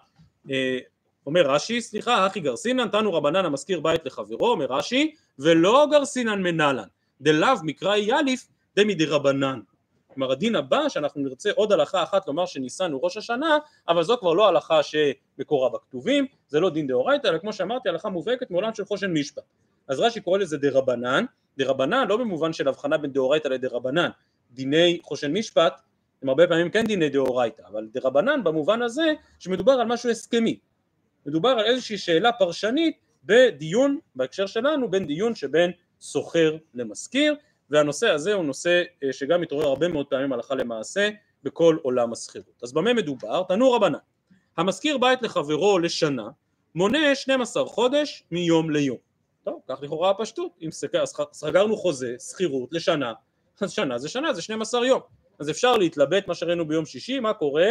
[0.51, 0.77] אה,
[1.27, 6.87] אומר רש"י, סליחה, אחי גרסינן, תנו רבנן המזכיר בית לחברו, אומר רש"י, ולא גרסינן מנלן,
[7.21, 9.59] דלאו מקרא יאליף דמי דרבנן.
[10.13, 13.57] כלומר הדין הבא שאנחנו נרצה עוד הלכה אחת לומר שניסן הוא ראש השנה
[13.87, 18.09] אבל זו כבר לא הלכה שמקורה בכתובים זה לא דין דאורייתא אלא כמו שאמרתי הלכה
[18.09, 19.43] מובהקת מעולם של חושן משפט.
[19.87, 21.25] אז רש"י קורא לזה דרבנן
[21.57, 24.09] דרבנן לא במובן של הבחנה בין דאורייתא לדרבנן
[24.51, 25.81] דיני חושן משפט
[26.21, 30.57] הם הרבה פעמים כן דיני דאורייתא אבל דרבנן במובן הזה שמדובר על משהו הסכמי
[31.25, 37.35] מדובר על איזושהי שאלה פרשנית בדיון בהקשר שלנו בין דיון שבין סוחר למשכיר
[37.69, 41.09] והנושא הזה הוא נושא אה, שגם מתעורר הרבה מאוד פעמים הלכה למעשה
[41.43, 42.63] בכל עולם השכירות.
[42.63, 43.43] אז במה מדובר?
[43.47, 43.97] תנו רבנן,
[44.57, 46.29] המשכיר בית לחברו לשנה
[46.75, 48.97] מונה 12 חודש מיום ליום.
[49.43, 50.69] טוב, כך לכאורה הפשטות, אם
[51.33, 53.13] סגרנו חוזה, שכירות לשנה,
[53.61, 55.01] אז שנה זה שנה, זה 12 יום.
[55.39, 57.69] אז אפשר להתלבט מה שראינו ביום שישי, מה קורה?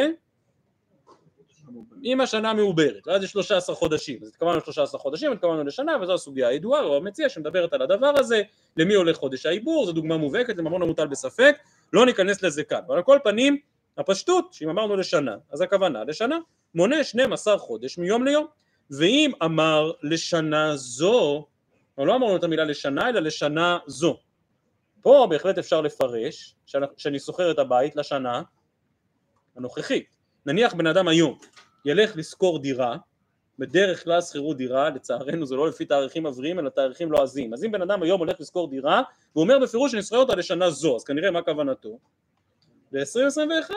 [2.04, 6.48] אם השנה מעוברת, ואז יש 13 חודשים, אז התכוונו ל-13 חודשים, התכוונו לשנה, וזו הסוגיה
[6.48, 8.42] הידועה, הוא המציע שמדברת על הדבר הזה,
[8.76, 11.56] למי הולך חודש העיבור, זו דוגמה מובהקת, לממון המוטל בספק,
[11.92, 13.58] לא ניכנס לזה כאן, אבל על כל פנים,
[13.98, 16.38] הפשטות, שאם אמרנו לשנה, אז הכוונה לשנה,
[16.74, 18.46] מונה 12 חודש מיום ליום,
[18.90, 21.46] ואם אמר לשנה זו,
[21.98, 24.18] לא אמרנו את המילה לשנה, אלא לשנה זו,
[25.02, 26.56] פה בהחלט אפשר לפרש
[26.96, 28.42] שאני שוכר את הבית לשנה
[29.56, 30.06] הנוכחית,
[30.46, 31.38] נניח בן אדם היום
[31.84, 32.96] ילך לשכור דירה,
[33.58, 37.72] בדרך כלל שכירות דירה, לצערנו זה לא לפי תאריכים עבריים אלא תאריכים לועזיים, אז אם
[37.72, 39.02] בן אדם היום הולך לשכור דירה
[39.34, 41.98] והוא אומר בפירוש שאני שוכר אותה לשנה זו, אז כנראה מה כוונתו?
[42.92, 43.70] ל-2021,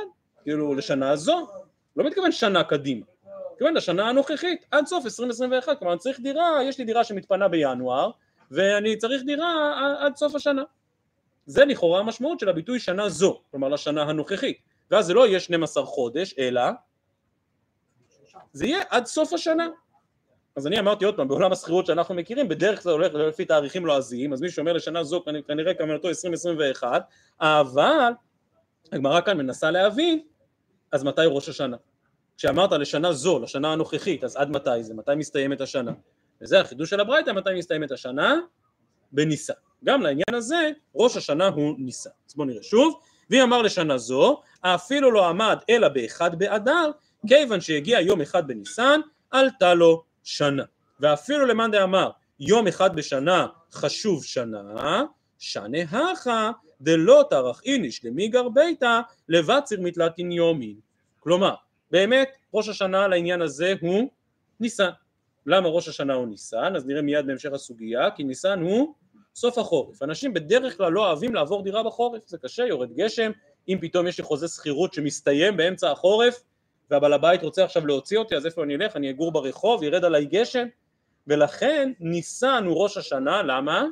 [0.43, 1.47] כאילו לשנה זו,
[1.95, 3.06] לא מתכוון שנה קדימה,
[3.54, 8.12] מתכוון לשנה הנוכחית, עד סוף 2021, כלומר אני צריך דירה, יש לי דירה שמתפנה בינואר
[8.51, 10.63] ואני צריך דירה עד סוף השנה,
[11.45, 14.58] זה לכאורה המשמעות של הביטוי שנה זו, כלומר לשנה הנוכחית,
[14.91, 16.62] ואז זה לא יהיה 12 חודש אלא
[18.54, 19.67] זה יהיה עד סוף השנה.
[20.56, 24.34] אז אני אמרתי עוד פעם, בעולם השכירות שאנחנו מכירים, בדרך כלל הולך לפי תאריכים לועזיים,
[24.34, 27.04] אז מי שאומר לשנה זו כנראה כוונתו 2021,
[27.39, 28.12] אבל
[28.91, 30.19] הגמרא כאן מנסה להבין,
[30.91, 31.78] אז מתי ראש השנה?
[32.38, 34.93] כשאמרת לשנה זו, לשנה הנוכחית, אז עד מתי זה?
[34.93, 35.91] מתי מסתיימת השנה?
[36.41, 38.36] וזה החידוש של הברייתא, מתי מסתיימת השנה?
[39.12, 39.54] בניסה.
[39.84, 42.10] גם לעניין הזה, ראש השנה הוא ניסה.
[42.30, 46.91] אז בואו נראה שוב, והיא אמר לשנה זו, אפילו לא עמד אלא באחד באדר,
[47.27, 48.99] כיוון שהגיע יום אחד בניסן,
[49.31, 50.63] עלתה לו שנה.
[50.99, 52.09] ואפילו למאן דאמר
[52.39, 55.03] יום אחד בשנה חשוב שנה,
[55.39, 60.75] שנה הכה דלא טרח איניש למיגר ביתה לבצר מתלתין יומין.
[61.19, 61.55] כלומר,
[61.91, 64.09] באמת ראש השנה לעניין הזה הוא
[64.59, 64.89] ניסן.
[65.45, 66.75] למה ראש השנה הוא ניסן?
[66.75, 68.93] אז נראה מיד בהמשך הסוגיה, כי ניסן הוא
[69.36, 70.04] סוף החורף.
[70.04, 73.32] אנשים בדרך כלל לא אוהבים לעבור דירה בחורף, זה קשה, יורד גשם,
[73.67, 76.43] אם פתאום יש לי חוזה שכירות שמסתיים באמצע החורף
[76.91, 78.95] והבעל הבית רוצה עכשיו להוציא אותי אז איפה אני אלך?
[78.95, 80.67] אני אגור ברחוב, ירד עליי גשם?
[81.28, 83.86] ולכן ניסן הוא ראש השנה, למה?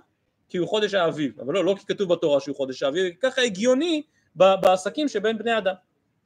[0.50, 4.02] כי הוא חודש האביב, אבל לא, לא כי כתוב בתורה שהוא חודש האביב, ככה הגיוני
[4.36, 5.74] בעסקים שבין בני אדם,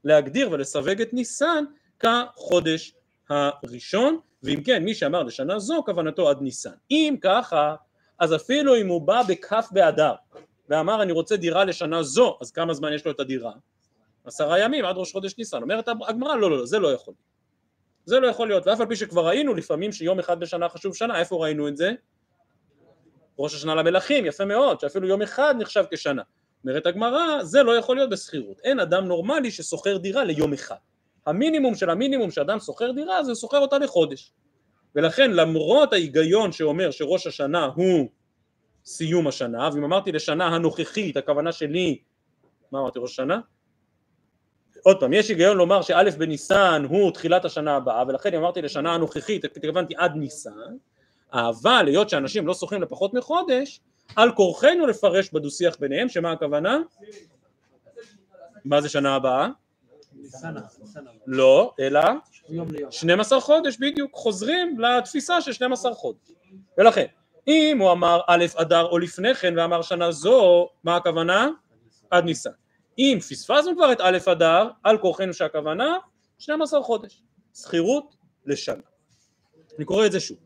[0.04, 1.64] להגדיר ולסווג את ניסן
[2.00, 2.96] כחודש
[3.30, 6.74] הראשון, ואם כן מי שאמר לשנה זו כוונתו עד ניסן.
[6.92, 7.76] אם ככה
[8.20, 10.14] אז אפילו אם הוא בא בכ' באדר
[10.70, 13.52] ואמר אני רוצה דירה לשנה זו, אז כמה זמן יש לו את הדירה?
[14.26, 15.62] עשרה ימים עד ראש חודש ניסן.
[15.62, 17.14] אומרת הגמרא לא לא לא זה לא יכול.
[18.06, 21.20] זה לא יכול להיות, ואף על פי שכבר ראינו לפעמים שיום אחד בשנה חשוב שנה,
[21.20, 21.92] איפה ראינו את זה?
[23.40, 26.22] ראש השנה למלכים, יפה מאוד, שאפילו יום אחד נחשב כשנה.
[26.64, 28.60] אומרת הגמרא, זה לא יכול להיות בשכירות.
[28.64, 30.76] אין אדם נורמלי ששוכר דירה ליום אחד.
[31.26, 34.34] המינימום של המינימום שאדם שוכר דירה זה שוכר אותה לחודש.
[34.96, 38.10] ולכן למרות ההיגיון שאומר שראש השנה הוא
[38.86, 41.98] סיום השנה, ואם אמרתי לשנה הנוכחית, הכוונה שלי,
[42.72, 43.40] מה אמרתי ראש השנה?
[44.84, 48.94] עוד פעם, יש היגיון לומר שא' בניסן הוא תחילת השנה הבאה, ולכן אם אמרתי לשנה
[48.94, 50.52] הנוכחית, התכוונתי עד ניסן,
[51.34, 53.82] אבל היות שאנשים לא שוכרים לפחות מחודש,
[54.16, 56.80] על כורחנו לפרש בדו שיח ביניהם, שמה הכוונה?
[58.66, 59.48] מה זה שנה הבאה?
[61.28, 62.02] לא, אלא
[62.90, 66.32] 12 חודש בדיוק, חוזרים לתפיסה של 12 חודש.
[66.78, 67.06] ולכן,
[67.48, 71.50] אם הוא אמר א' אדר או לפני כן ואמר שנה זו, מה הכוונה?
[72.12, 72.50] עד ניסן.
[72.98, 75.98] אם פספסנו כבר את א' אדר, על כורחנו שהכוונה
[76.40, 77.24] 12 חודש.
[77.56, 78.82] שכירות לשנה.
[79.78, 80.38] אני קורא את זה שוב.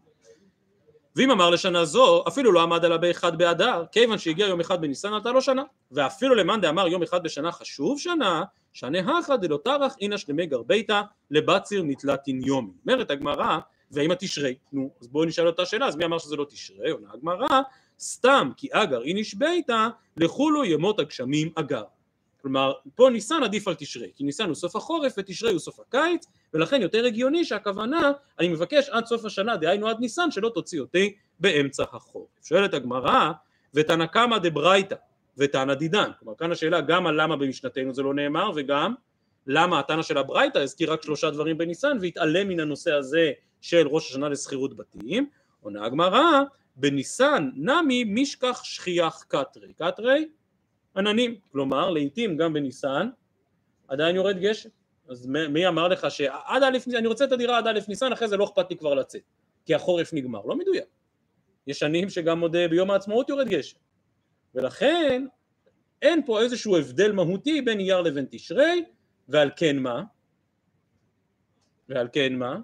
[1.15, 5.13] ואם אמר לשנה זו, אפילו לא עמד עלה באחד באדר, כיוון שהגיע יום אחד בניסן
[5.13, 5.63] עלתה לו שנה.
[5.91, 11.01] ואפילו למאן דאמר יום אחד בשנה חשוב שנה, שנה הכא דלא טרח אינא שלמי גרביתא
[11.31, 12.71] לבציר נתלתין יומי.
[12.85, 13.59] אומרת הגמרא,
[13.91, 14.55] והאם התשרי?
[14.73, 16.91] נו, אז בואו נשאל אותה שאלה, אז מי אמר שזה לא תשרי?
[16.91, 17.61] עונה הגמרא,
[17.99, 21.83] סתם כי אגר איניש ביתא, לכולו ימות הגשמים אגר.
[22.41, 26.25] כלומר, פה ניסן עדיף על תשרי, כי ניסן הוא סוף החורף ותשרי הוא סוף הקיץ,
[26.53, 31.15] ולכן יותר הגיוני שהכוונה, אני מבקש עד סוף השנה, דהיינו עד ניסן, שלא תוציא אותי
[31.39, 32.27] באמצע החורף.
[32.43, 33.31] שואלת הגמרא,
[33.73, 34.95] ותנא קמא דברייתא
[35.37, 38.93] ותנא דידן, כלומר כאן השאלה גם על למה במשנתנו זה לא נאמר, וגם
[39.47, 44.11] למה התנא של הברייתא הזכיר רק שלושה דברים בניסן והתעלם מן הנושא הזה של ראש
[44.11, 45.29] השנה לשכירות בתים,
[45.61, 46.41] עונה הגמרא,
[46.75, 50.27] בניסן נמי משכח שכיח קטרי, קטרי
[50.95, 53.09] עננים, כלומר לעיתים גם בניסן
[53.87, 54.69] עדיין יורד גשם,
[55.09, 58.27] אז מי אמר לך שעד א' ניסן, אני רוצה את הדירה עד א' ניסן, אחרי
[58.27, 59.21] זה לא אכפת לי כבר לצאת,
[59.65, 60.85] כי החורף נגמר, לא מדויק,
[61.67, 63.77] יש שנים שגם עוד ביום העצמאות יורד גשם,
[64.55, 65.25] ולכן
[66.01, 68.83] אין פה איזשהו הבדל מהותי בין אייר לבין תשרי,
[69.29, 70.03] ועל כן מה?
[71.89, 72.57] ועל כן מה?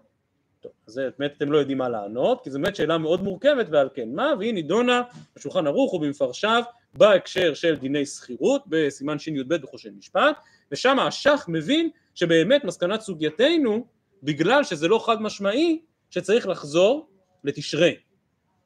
[0.60, 3.90] טוב, אז באמת אתם לא יודעים מה לענות, כי זו באמת שאלה מאוד מורכבת ועל
[3.94, 5.02] כן מה, והיא נידונה
[5.36, 10.38] בשולחן ערוך ובמפרשיו בהקשר של דיני שכירות בסימן שי"ב בחושן משפט,
[10.72, 13.88] ושם השח מבין שבאמת מסקנת סוגייתנו,
[14.24, 17.10] בגלל שזה לא חד משמעי, שצריך לחזור
[17.44, 17.96] לתשרי.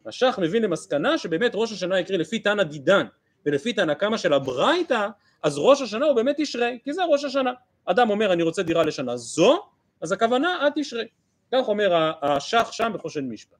[0.05, 3.05] השח מבין למסקנה שבאמת ראש השנה יקריא לפי תנא דידן
[3.45, 5.07] ולפי תנא קמא של הברייתא,
[5.43, 7.53] אז ראש השנה הוא באמת תשרי, כי זה ראש השנה.
[7.85, 9.63] אדם אומר אני רוצה דירה לשנה זו,
[10.01, 11.07] אז הכוונה עד תשרי.
[11.51, 13.57] כך אומר השח שם בחושן משפט.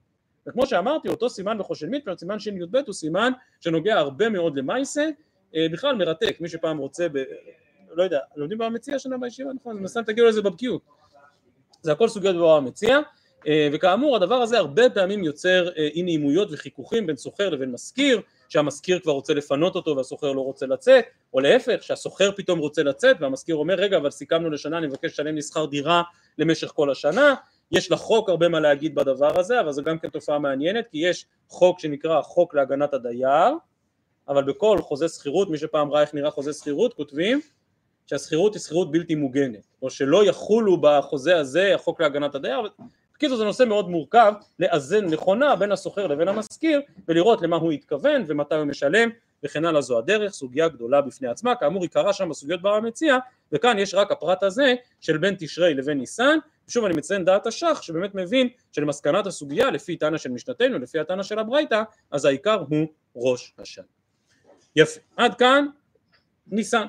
[0.48, 5.10] וכמו שאמרתי אותו סימן בחושן משפט, סימן שי"ב הוא סימן שנוגע הרבה מאוד למייסה,
[5.56, 7.24] אה, בכלל מרתק, מי שפעם רוצה, ב...
[7.94, 9.78] לא יודע, לומדים במציע שנה בישיבה, נכון?
[9.78, 10.82] מן הסתם תגיעו לזה בבקיאות.
[11.82, 13.00] זה הכל סוגיות בבוא המציע,
[13.48, 19.00] וכאמור הדבר הזה הרבה פעמים יוצר אה, אי נעימויות וחיכוכים בין סוחר לבין משכיר, שהמשכיר
[19.00, 23.56] כבר רוצה לפנות אותו והסוחר לא רוצה לצאת, או להפך, שהסוחר פתאום רוצה לצאת והמשכיר
[23.56, 26.04] אומר רגע אבל סיכמנו לשנה אני מבקש לשלם לי שכר דירה
[26.38, 27.34] למשך כל השנה,
[27.72, 31.26] יש לחוק הרבה מה להגיד בדבר הזה, אבל זו גם כן תופעה מעניינת, כי יש
[31.48, 33.54] חוק שנקרא חוק להגנת הדייר,
[34.28, 37.42] אבל בכל חוזה שכירות, מי שפעם ראה איך נראה חוזה שכירות, כותבים
[38.08, 42.62] שהשכירות היא שכירות בלתי מוגנת, או שלא יחולו בחוזה הזה החוק להגנת הדייר,
[43.22, 48.24] בקיצור זה נושא מאוד מורכב לאזן נכונה בין הסוחר לבין המשכיר ולראות למה הוא התכוון
[48.28, 49.10] ומתי הוא משלם
[49.44, 49.82] וכן הלאה.
[49.82, 53.18] זו הדרך, סוגיה גדולה בפני עצמה, כאמור עיקרה שם בסוגיות בר המציע
[53.52, 56.38] וכאן יש רק הפרט הזה של בין תשרי לבין ניסן.
[56.68, 61.24] ושוב אני מציין דעת השח שבאמת מבין שלמסקנת הסוגיה לפי תנא של משנתנו לפי התנא
[61.24, 63.86] של הברייתא אז העיקר הוא ראש השנה.
[64.76, 65.00] יפה.
[65.18, 65.66] עד כאן
[66.48, 66.86] ניסן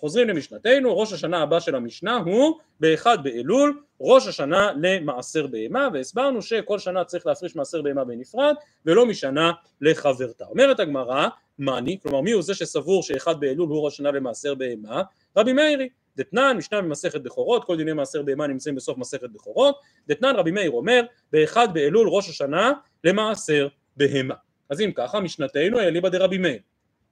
[0.00, 6.42] חוזרים למשנתנו, ראש השנה הבא של המשנה הוא באחד באלול, ראש השנה למעשר בהמה, והסברנו
[6.42, 8.54] שכל שנה צריך להפריש מעשר בהמה בנפרד,
[8.86, 10.44] ולא משנה לחברתה.
[10.44, 15.02] אומרת הגמרא, מאני, כלומר מי הוא זה שסבור שאחד באלול הוא ראש השנה למעשר בהמה?
[15.36, 15.88] רבי מאירי.
[16.16, 20.70] דתנן, משנה במסכת בכורות, כל דיני מעשר בהמה נמצאים בסוף מסכת בכורות, דתנן רבי מאיר
[20.70, 22.72] אומר, באחד באלול ראש השנה
[23.04, 24.34] למעשר בהמה.
[24.70, 26.60] אז אם ככה, משנתנו אליבא דרבי מאיר.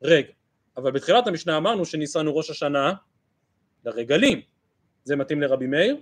[0.03, 0.29] רגע,
[0.77, 2.93] אבל בתחילת המשנה אמרנו שניסן הוא ראש השנה
[3.85, 4.41] לרגלים.
[5.05, 5.97] זה מתאים לרבי מאיר?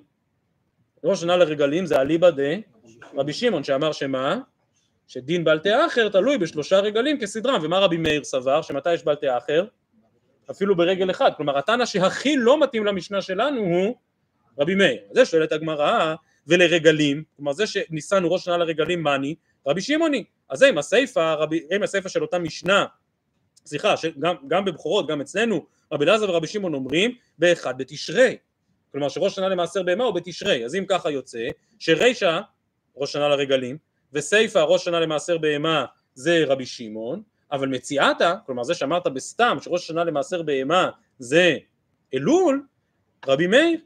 [1.04, 2.42] ראש השנה לרגלים זה אליבא דה
[3.14, 4.38] רבי שמעון שאמר שמה?
[5.08, 8.62] שדין תה אחר תלוי בשלושה רגלים כסדרם, ומה רבי מאיר סבר?
[8.62, 9.64] שמתי יש תה אחר?
[10.50, 13.96] אפילו ברגל אחד, כלומר התנא שהכי לא מתאים למשנה שלנו הוא
[14.58, 15.00] רבי מאיר.
[15.10, 16.14] זה שואלת הגמרא,
[16.46, 19.34] ולרגלים, כלומר זה שניסנו ראש שנה לרגלים מאני,
[19.66, 20.24] רבי שמעוני.
[20.48, 21.34] אז זה עם הסיפא,
[21.70, 22.84] עם הסיפא של אותה משנה,
[23.66, 28.37] סליחה, גם, גם בבחורות, גם אצלנו, רבי אלעזר ורבי שמעון אומרים באחד בתשרי.
[28.92, 30.64] כלומר שראש שנה למעשר בהמה הוא בתשרי.
[30.64, 31.48] אז אם ככה יוצא,
[31.79, 32.40] שרישא
[32.96, 33.79] ראש שנה לרגלים,
[34.12, 37.22] וסיפא ראש שנה למעשר בהמה זה רבי שמעון,
[37.53, 41.57] אבל מציאתה, כלומר זה שאמרת בסתם שראש שנה למעשר בהמה זה
[42.14, 42.66] אלול,
[43.27, 43.81] רבי מאיר,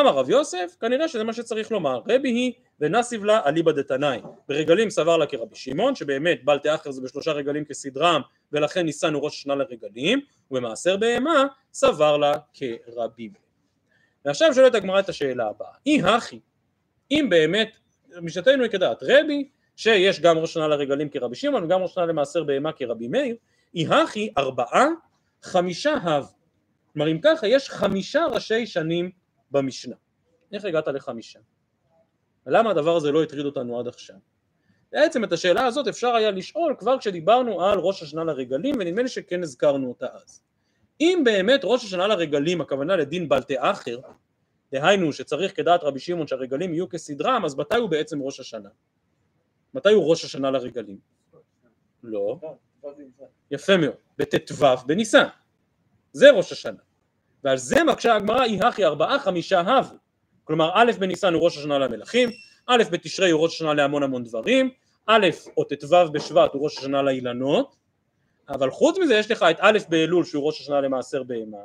[0.00, 4.90] אמר רב יוסף, כנראה שזה מה שצריך לומר, רבי היא ונסיב לה אליבא דתנאי, ברגלים
[4.90, 8.20] סבר לה כרבי שמעון, שבאמת בל תאחר זה בשלושה רגלים כסדרם,
[8.52, 13.30] ולכן ניסנו ראש השנה לרגלים, ובמעשר בהמה סבר לה כרבי.
[14.24, 16.40] ועכשיו שואלת הגמרא את השאלה הבאה, אי הכי,
[17.10, 17.76] אם באמת,
[18.22, 22.44] משנתנו היא כדעת רבי, שיש גם ראש שנה לרגלים כרבי שמעון וגם ראש שנה למעשר
[22.44, 23.36] בהמה כרבי מאיר,
[23.74, 24.86] אי הכי ארבעה
[25.42, 26.24] חמישה הב.
[26.92, 29.10] כלומר אם ככה יש חמישה ראשי שנים
[29.54, 29.96] במשנה.
[30.52, 31.38] איך הגעת לחמישה?
[32.46, 34.16] ולמה הדבר הזה לא הטריד אותנו עד עכשיו?
[34.92, 39.08] בעצם את השאלה הזאת אפשר היה לשאול כבר כשדיברנו על ראש השנה לרגלים ונדמה לי
[39.08, 40.42] שכן הזכרנו אותה אז.
[41.00, 44.00] אם באמת ראש השנה לרגלים הכוונה לדין בל תאחר,
[44.72, 48.68] דהיינו שצריך כדעת רבי שמעון שהרגלים יהיו כסדרם, אז מתי הוא בעצם ראש השנה?
[49.74, 50.98] מתי הוא ראש השנה לרגלים?
[52.02, 52.38] לא.
[53.50, 53.96] יפה מאוד.
[54.18, 55.26] בט"ו בניסן.
[56.12, 56.80] זה ראש השנה.
[57.44, 59.96] ועל זה מקשה הגמרא אי הכי ארבעה חמישה הבו.
[60.44, 62.28] כלומר א' בניסן הוא ראש השנה למלכים,
[62.66, 64.70] א' בתשרי הוא ראש השנה להמון המון דברים,
[65.06, 65.26] א'
[65.56, 67.76] או ט"ו בשבט הוא ראש השנה לאילנות,
[68.48, 71.58] אבל חוץ מזה יש לך את א' באלול שהוא ראש השנה למעשר בהמה,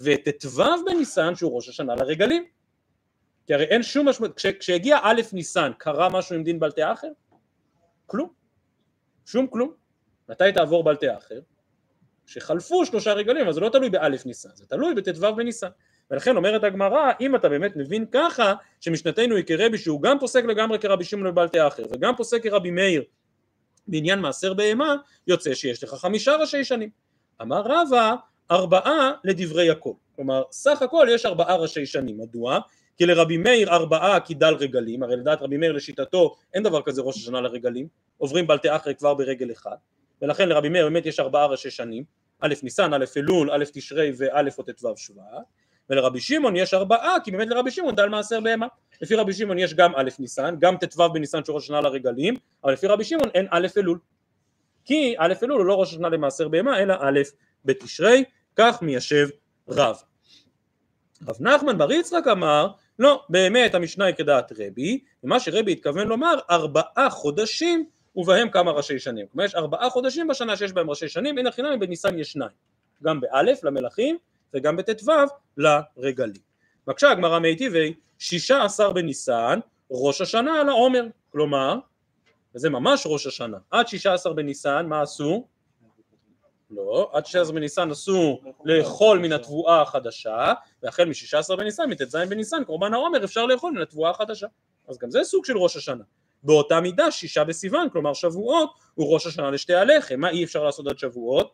[0.00, 2.44] ואת ט"ו בניסן שהוא ראש השנה לרגלים.
[3.46, 7.08] כי הרי אין שום משמעות, כש, כשהגיע א' ניסן קרה משהו עם דין בלטה אחר?
[8.06, 8.28] כלום.
[9.26, 9.72] שום כלום.
[10.28, 11.40] מתי תעבור בלטה אחר?
[12.26, 15.68] שחלפו שלושה רגלים, אז זה לא תלוי באלף ניסן, זה תלוי בט"ו בניסן.
[16.10, 20.78] ולכן אומרת הגמרא, אם אתה באמת מבין ככה, שמשנתנו היא כרבי שהוא גם פוסק לגמרי
[20.78, 23.02] כרבי שמעון ובלטה אחר, וגם פוסק כרבי מאיר
[23.88, 26.90] בעניין מעשר בהמה, יוצא שיש לך חמישה ראשי שנים.
[27.42, 28.14] אמר רבא,
[28.50, 29.92] ארבעה לדברי הכל.
[30.16, 32.18] כלומר, סך הכל יש ארבעה ראשי שנים.
[32.18, 32.58] מדוע?
[32.96, 37.16] כי לרבי מאיר ארבעה כדל רגלים, הרי לדעת רבי מאיר לשיטתו אין דבר כזה ראש
[37.16, 39.76] השנה לרגלים, עוברים בלטה אחרי כבר ברגל אחד.
[40.24, 42.04] ולכן לרבי מאיר באמת יש ארבעה ראשי שנים,
[42.40, 45.22] א' ניסן, א' אלול, א' תשרי וא' או ט"ו שבט,
[45.90, 48.66] ולרבי שמעון יש ארבעה, כי באמת לרבי שמעון דל מעשר בהמה.
[49.00, 52.34] לפי רבי שמעון יש גם א' ניסן, גם ט"ו בניסן שהוא ראש השנה לרגלים,
[52.64, 53.98] אבל לפי רבי שמעון אין א' אלול.
[54.84, 57.20] כי א' אלול הוא לא ראש השנה למעשר בהמה, אלא א'
[57.64, 58.24] בתשרי,
[58.56, 59.28] כך מיישב
[59.68, 59.96] רב.
[61.28, 66.34] רב נחמן בר יצחק אמר, לא, באמת המשנה היא כדעת רבי, ומה שרבי התכוון לומר,
[66.50, 69.26] ארבעה חודשים ובהם כמה ראשי שנים.
[69.26, 72.50] כלומר יש ארבעה חודשים בשנה שיש בהם ראשי שנים, אין החינם בניסן יש שניים.
[73.02, 74.18] גם באלף למלכים
[74.54, 75.12] וגם בט"ו
[75.56, 76.42] לרגלים.
[76.86, 79.58] בבקשה הגמרא מיטיבי, שישה עשר בניסן,
[79.90, 81.06] ראש השנה על העומר.
[81.32, 81.76] כלומר,
[82.54, 83.58] וזה ממש ראש השנה.
[83.70, 85.46] עד שישה עשר בניסן, מה עשו?
[86.70, 92.16] לא, עד שישה עשר בניסן עשו לאכול מן התבואה החדשה, והחל משישה עשר בניסן, מט"ז
[92.28, 94.46] בניסן, קורבן העומר אפשר לאכול מן התבואה החדשה.
[94.88, 96.04] אז גם זה סוג של ראש השנה.
[96.44, 100.86] באותה מידה שישה בסיוון, כלומר שבועות, הוא ראש השנה לשתי הלחם, מה אי אפשר לעשות
[100.86, 101.52] עד שבועות?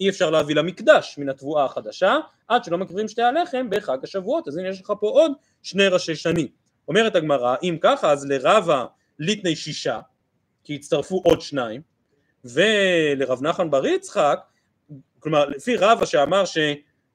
[0.00, 4.56] אי אפשר להביא למקדש מן התבואה החדשה, עד שלא מקריבים שתי הלחם בחג השבועות, אז
[4.56, 6.46] הנה יש לך פה עוד שני ראשי שנים.
[6.88, 8.84] אומרת הגמרא, אם ככה אז לרבה
[9.18, 10.00] ליטני שישה,
[10.64, 11.80] כי הצטרפו עוד שניים,
[12.44, 14.40] ולרב נחמן בר יצחק,
[15.18, 16.58] כלומר לפי רבה שאמר ש...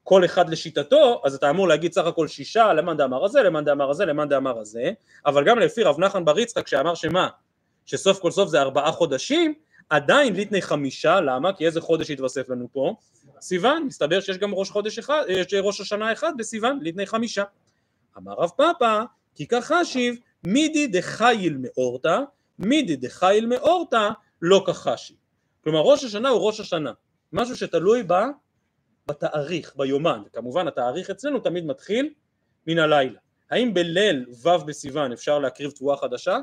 [0.07, 3.89] כל אחד לשיטתו, אז אתה אמור להגיד סך הכל שישה, למאן דאמר הזה, למאן דאמר
[3.89, 4.91] הזה, למאן דאמר הזה,
[5.25, 7.27] אבל גם לפי רב נחמן בר יצחק שאמר שמה,
[7.85, 9.53] שסוף כל סוף זה ארבעה חודשים,
[9.89, 11.53] עדיין ליטני חמישה, למה?
[11.53, 12.95] כי איזה חודש התווסף לנו פה?
[13.41, 17.43] סיוון, מסתבר שיש גם ראש חודש אחד, יש ראש השנה אחד בסיוון, ליטני חמישה.
[18.17, 19.03] אמר רב פאפא,
[19.35, 20.15] כי כחשיב,
[20.47, 22.19] מידי דחייל מאורתא,
[22.59, 24.09] מידי דחייל מאורתא,
[24.41, 25.17] לא כחשיב.
[25.63, 26.91] כלומר ראש השנה הוא ראש השנה,
[27.33, 28.27] משהו שתלוי בה
[29.07, 32.13] בתאריך, ביומן, וכמובן התאריך אצלנו תמיד מתחיל
[32.67, 33.19] מן הלילה.
[33.51, 36.37] האם בליל ו' בסיוון אפשר להקריב תבואה חדשה?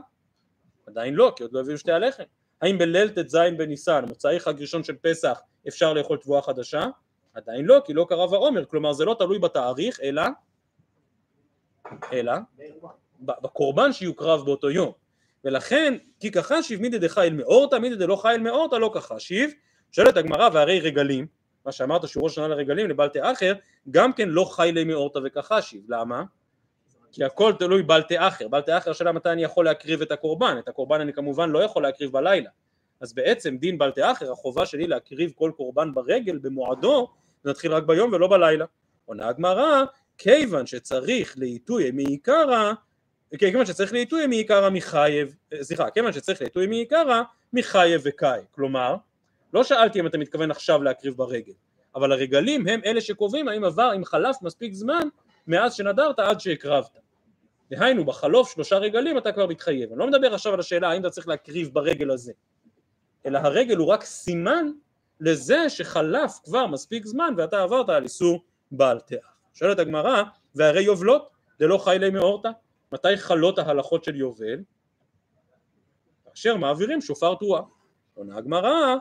[0.87, 2.23] עדיין לא, כי עוד לא הביאו שתי הלחם.
[2.63, 6.87] האם בליל ט"ז בניסן, מוצאי חג ראשון של פסח, אפשר לאכול תבואה חדשה?
[7.35, 10.23] עדיין לא, כי לא קרב העומר, כלומר זה לא תלוי בתאריך, אלא,
[12.13, 12.33] אלא
[13.21, 14.93] בקורבן שיוקרב באותו יום.
[15.45, 19.51] ולכן, כי כחשיב מידי דחייל מאורתא, מידי דלא חייל מאורתא לא כחשיב,
[19.93, 21.27] שואלת הגמרא והרי רגלים,
[21.67, 23.53] מה שאמרת שהוא ראש שנה לרגלים לבל תאחר,
[23.91, 26.23] גם כן לא חי לי מאורתא וכחשיב, למה?
[27.13, 30.69] כי הכל תלוי בל תאחר, בל תאחר השאלה מתי אני יכול להקריב את הקורבן, את
[30.69, 32.51] הקורבן אני כמובן לא יכול להקריב בלילה,
[33.01, 37.09] אז בעצם דין בל תאחר, החובה שלי להקריב כל קורבן ברגל במועדו,
[37.45, 38.65] זה נתחיל רק ביום ולא בלילה.
[39.05, 39.85] עונה הגמרא,
[40.19, 42.73] כיוון שצריך לעיתוי מעיקרא,
[43.39, 48.97] כיוון שצריך לעיתוי מעיקרא מחייב, סליחה, כיוון שצריך לעיתוי מעיקרא מחייב וקאי, כלומר,
[49.53, 51.53] לא שאלתי אם אתה מתכוון עכשיו להקריב ברגל,
[51.95, 55.09] אבל הרגלים הם אלה שקובעים האם עבר, אם חלף מספיק זמן
[55.47, 56.99] מאז שנדרת עד שהקרבת.
[57.71, 61.11] דהיינו בחלוף שלושה רגלים אתה כבר מתחייב, אני לא מדבר עכשיו על השאלה האם אתה
[61.11, 62.33] צריך להקריב ברגל הזה,
[63.27, 64.67] אלא הרגל הוא רק סימן
[65.21, 69.37] לזה שחלף כבר מספיק זמן ואתה עברת על איסור בעל תאח.
[69.55, 70.23] שואלת הגמרא,
[70.55, 72.49] והרי יובלות דלא חי לי מאורתא,
[72.93, 74.63] מתי חלות ההלכות של יובל?
[76.25, 77.63] כאשר מעבירים שופר תרועה.
[78.15, 78.97] עונה הגמרא,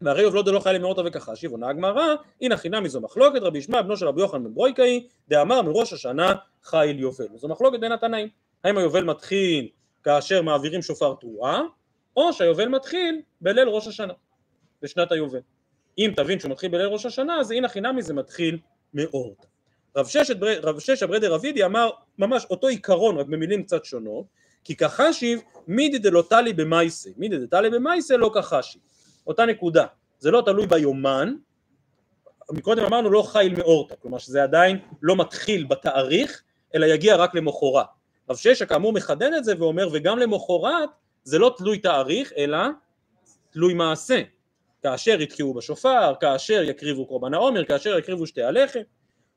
[0.00, 3.82] והרי יובלות דלא חי לי מאורתא וכחשיב, עונה הגמרא, הנה חינם מזו מחלוקת, רבי ישמע
[3.82, 6.34] בנו של רבי יוחנן בן ברויקאי, דאמר מראש השנה
[6.64, 7.26] חיל יובל.
[7.34, 8.28] זו מחלוקת בין התנאים,
[8.64, 9.68] האם היובל מתחיל
[10.04, 11.62] כאשר מעבירים שופר תרועה,
[12.16, 14.12] או שהיובל מתחיל בליל ראש השנה,
[14.82, 15.40] בשנת היובל.
[15.98, 18.58] אם תבין שהוא מתחיל בליל ראש השנה, אז הנה חינמי זה מתחיל
[18.94, 19.46] מאורתא.
[19.96, 24.26] רב ששת רב ששת ברדר רבידי אמר ממש אותו עיקרון רק במילים קצת שונות
[24.64, 28.82] כי כחשיב מידי דלא טלי במייסה מידי דטלי במייסה לא כחשיב
[29.26, 29.86] אותה נקודה.
[30.18, 31.34] זה לא תלוי ביומן.
[32.50, 36.42] מקודם אמרנו לא חיל מאורתא כלומר שזה עדיין לא מתחיל בתאריך
[36.74, 37.86] אלא יגיע רק למחרת.
[38.30, 40.88] רב ששת כאמור מחדד את זה ואומר וגם למחרת
[41.24, 42.58] זה לא תלוי תאריך אלא
[43.50, 44.22] תלוי מעשה.
[44.82, 48.80] כאשר יתקעו בשופר, כאשר יקריבו קורבן העומר, כאשר יקריבו שתי הלחם.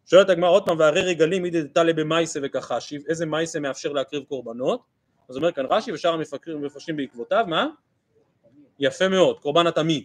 [0.06, 3.04] שואלת הגמרא עוד פעם והרי רגלים מידי דתלה במייסה וכחשיב?
[3.08, 4.82] איזה מייסה מאפשר להקריב קורבנות?
[5.30, 6.18] אז אומר כאן רש"י ושאר
[6.48, 7.68] המפרשים בעקבותיו מה?
[8.80, 10.04] יפה מאוד קורבן התמיד.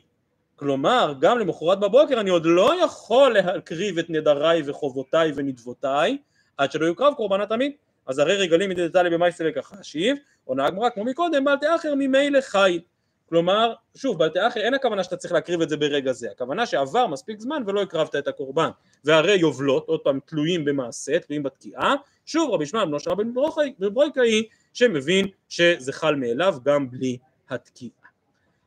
[0.57, 6.19] כלומר גם למחרת בבוקר אני עוד לא יכול להקריב את נדריי וחובותיי ונדבותיי
[6.57, 7.73] עד שלא יוקרב קורבן התמיד.
[8.07, 12.81] אז הרי רגלים מידי דתלה במייסה וכחשיב עונה הגמרא כמו מקודם בל תאחר ממילא חי
[13.29, 17.41] כלומר, שוב, בלתי אין הכוונה שאתה צריך להקריב את זה ברגע זה, הכוונה שעבר מספיק
[17.41, 18.69] זמן ולא הקרבת את הקורבן,
[19.05, 21.95] והרי יובלות, עוד פעם, תלויים במעשה, תלויים בתקיעה,
[22.27, 23.25] שוב רבי שמעון בנו של רבי
[23.79, 27.19] ברויקאי, שמבין שזה חל מאליו גם בלי
[27.51, 28.04] התקיעה.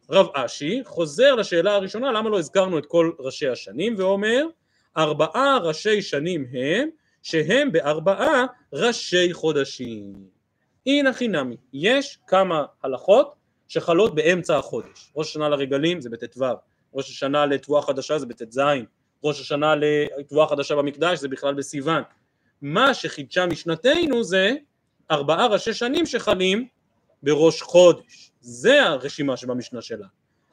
[0.09, 4.45] רב אשי חוזר לשאלה הראשונה, למה לא הזכרנו את כל ראשי השנים, ואומר,
[4.97, 6.89] ארבעה ראשי שנים הם,
[7.23, 10.13] שהם בארבעה ראשי חודשים.
[10.85, 13.35] הנה חינמי, יש כמה הלכות
[13.67, 15.11] שחלות באמצע החודש.
[15.15, 16.45] ראש השנה לרגלים זה בט"ו,
[16.93, 18.61] ראש השנה לתבואה חדשה זה בט"ז,
[19.23, 22.03] ראש השנה לתבואה חדשה במקדש זה בכלל בסיוון.
[22.61, 24.53] מה שחידשה משנתנו זה
[25.11, 26.67] ארבעה ראשי שנים שחלים
[27.23, 28.31] בראש חודש.
[28.47, 30.07] זה הרשימה שבמשנה שלה.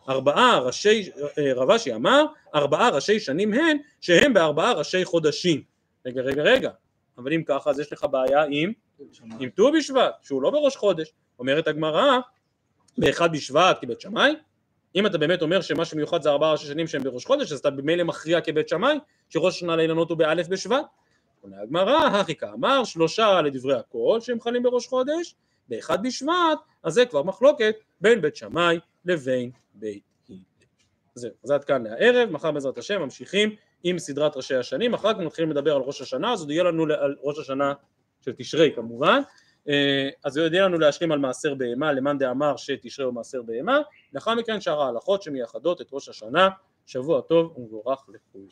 [0.08, 1.10] ארבעה ראשי,
[1.56, 2.24] רב אשי אמר,
[2.54, 5.62] ארבעה ראשי שנים הן שהם בארבעה ראשי חודשים.
[6.06, 6.70] רגע, רגע, רגע,
[7.18, 8.72] אבל אם ככה אז יש לך בעיה עם,
[9.40, 11.12] עם ט"ו בשבט, שהוא לא בראש חודש.
[11.38, 12.18] אומרת הגמרא,
[12.98, 14.34] באחד בשבט כבית שמאי
[14.94, 17.70] אם אתה באמת אומר שמה שמיוחד זה ארבעה ראשי שנים שהם בראש חודש אז אתה
[17.70, 20.84] במילא מכריע כבית שמאי שראש השנה לאילנות הוא באלף בשבט
[21.40, 25.34] עונה הגמרא, הכי כאמר שלושה לדברי הכל שהם חלים בראש חודש
[25.68, 30.38] באחד בשבט אז זה כבר מחלוקת בין בית שמאי לבין בית הלל.
[31.14, 35.20] זהו, אז עד כאן לערב, מחר בעזרת השם ממשיכים עם סדרת ראשי השנים, אחר כך
[35.20, 37.72] מתחילים לדבר על ראש השנה, אז עוד יהיה לנו על ראש השנה
[38.20, 39.20] של תשרי כמובן.
[39.68, 43.80] אה, אז הוא יודע לנו להשלים על מעשר בהמה, למאן דאמר שתשרה הוא מעשר בהמה,
[44.12, 46.48] לאחר מכן שאר ההלכות שמייחדות את ראש השנה,
[46.86, 48.48] שבוע טוב ומבורך לכולם.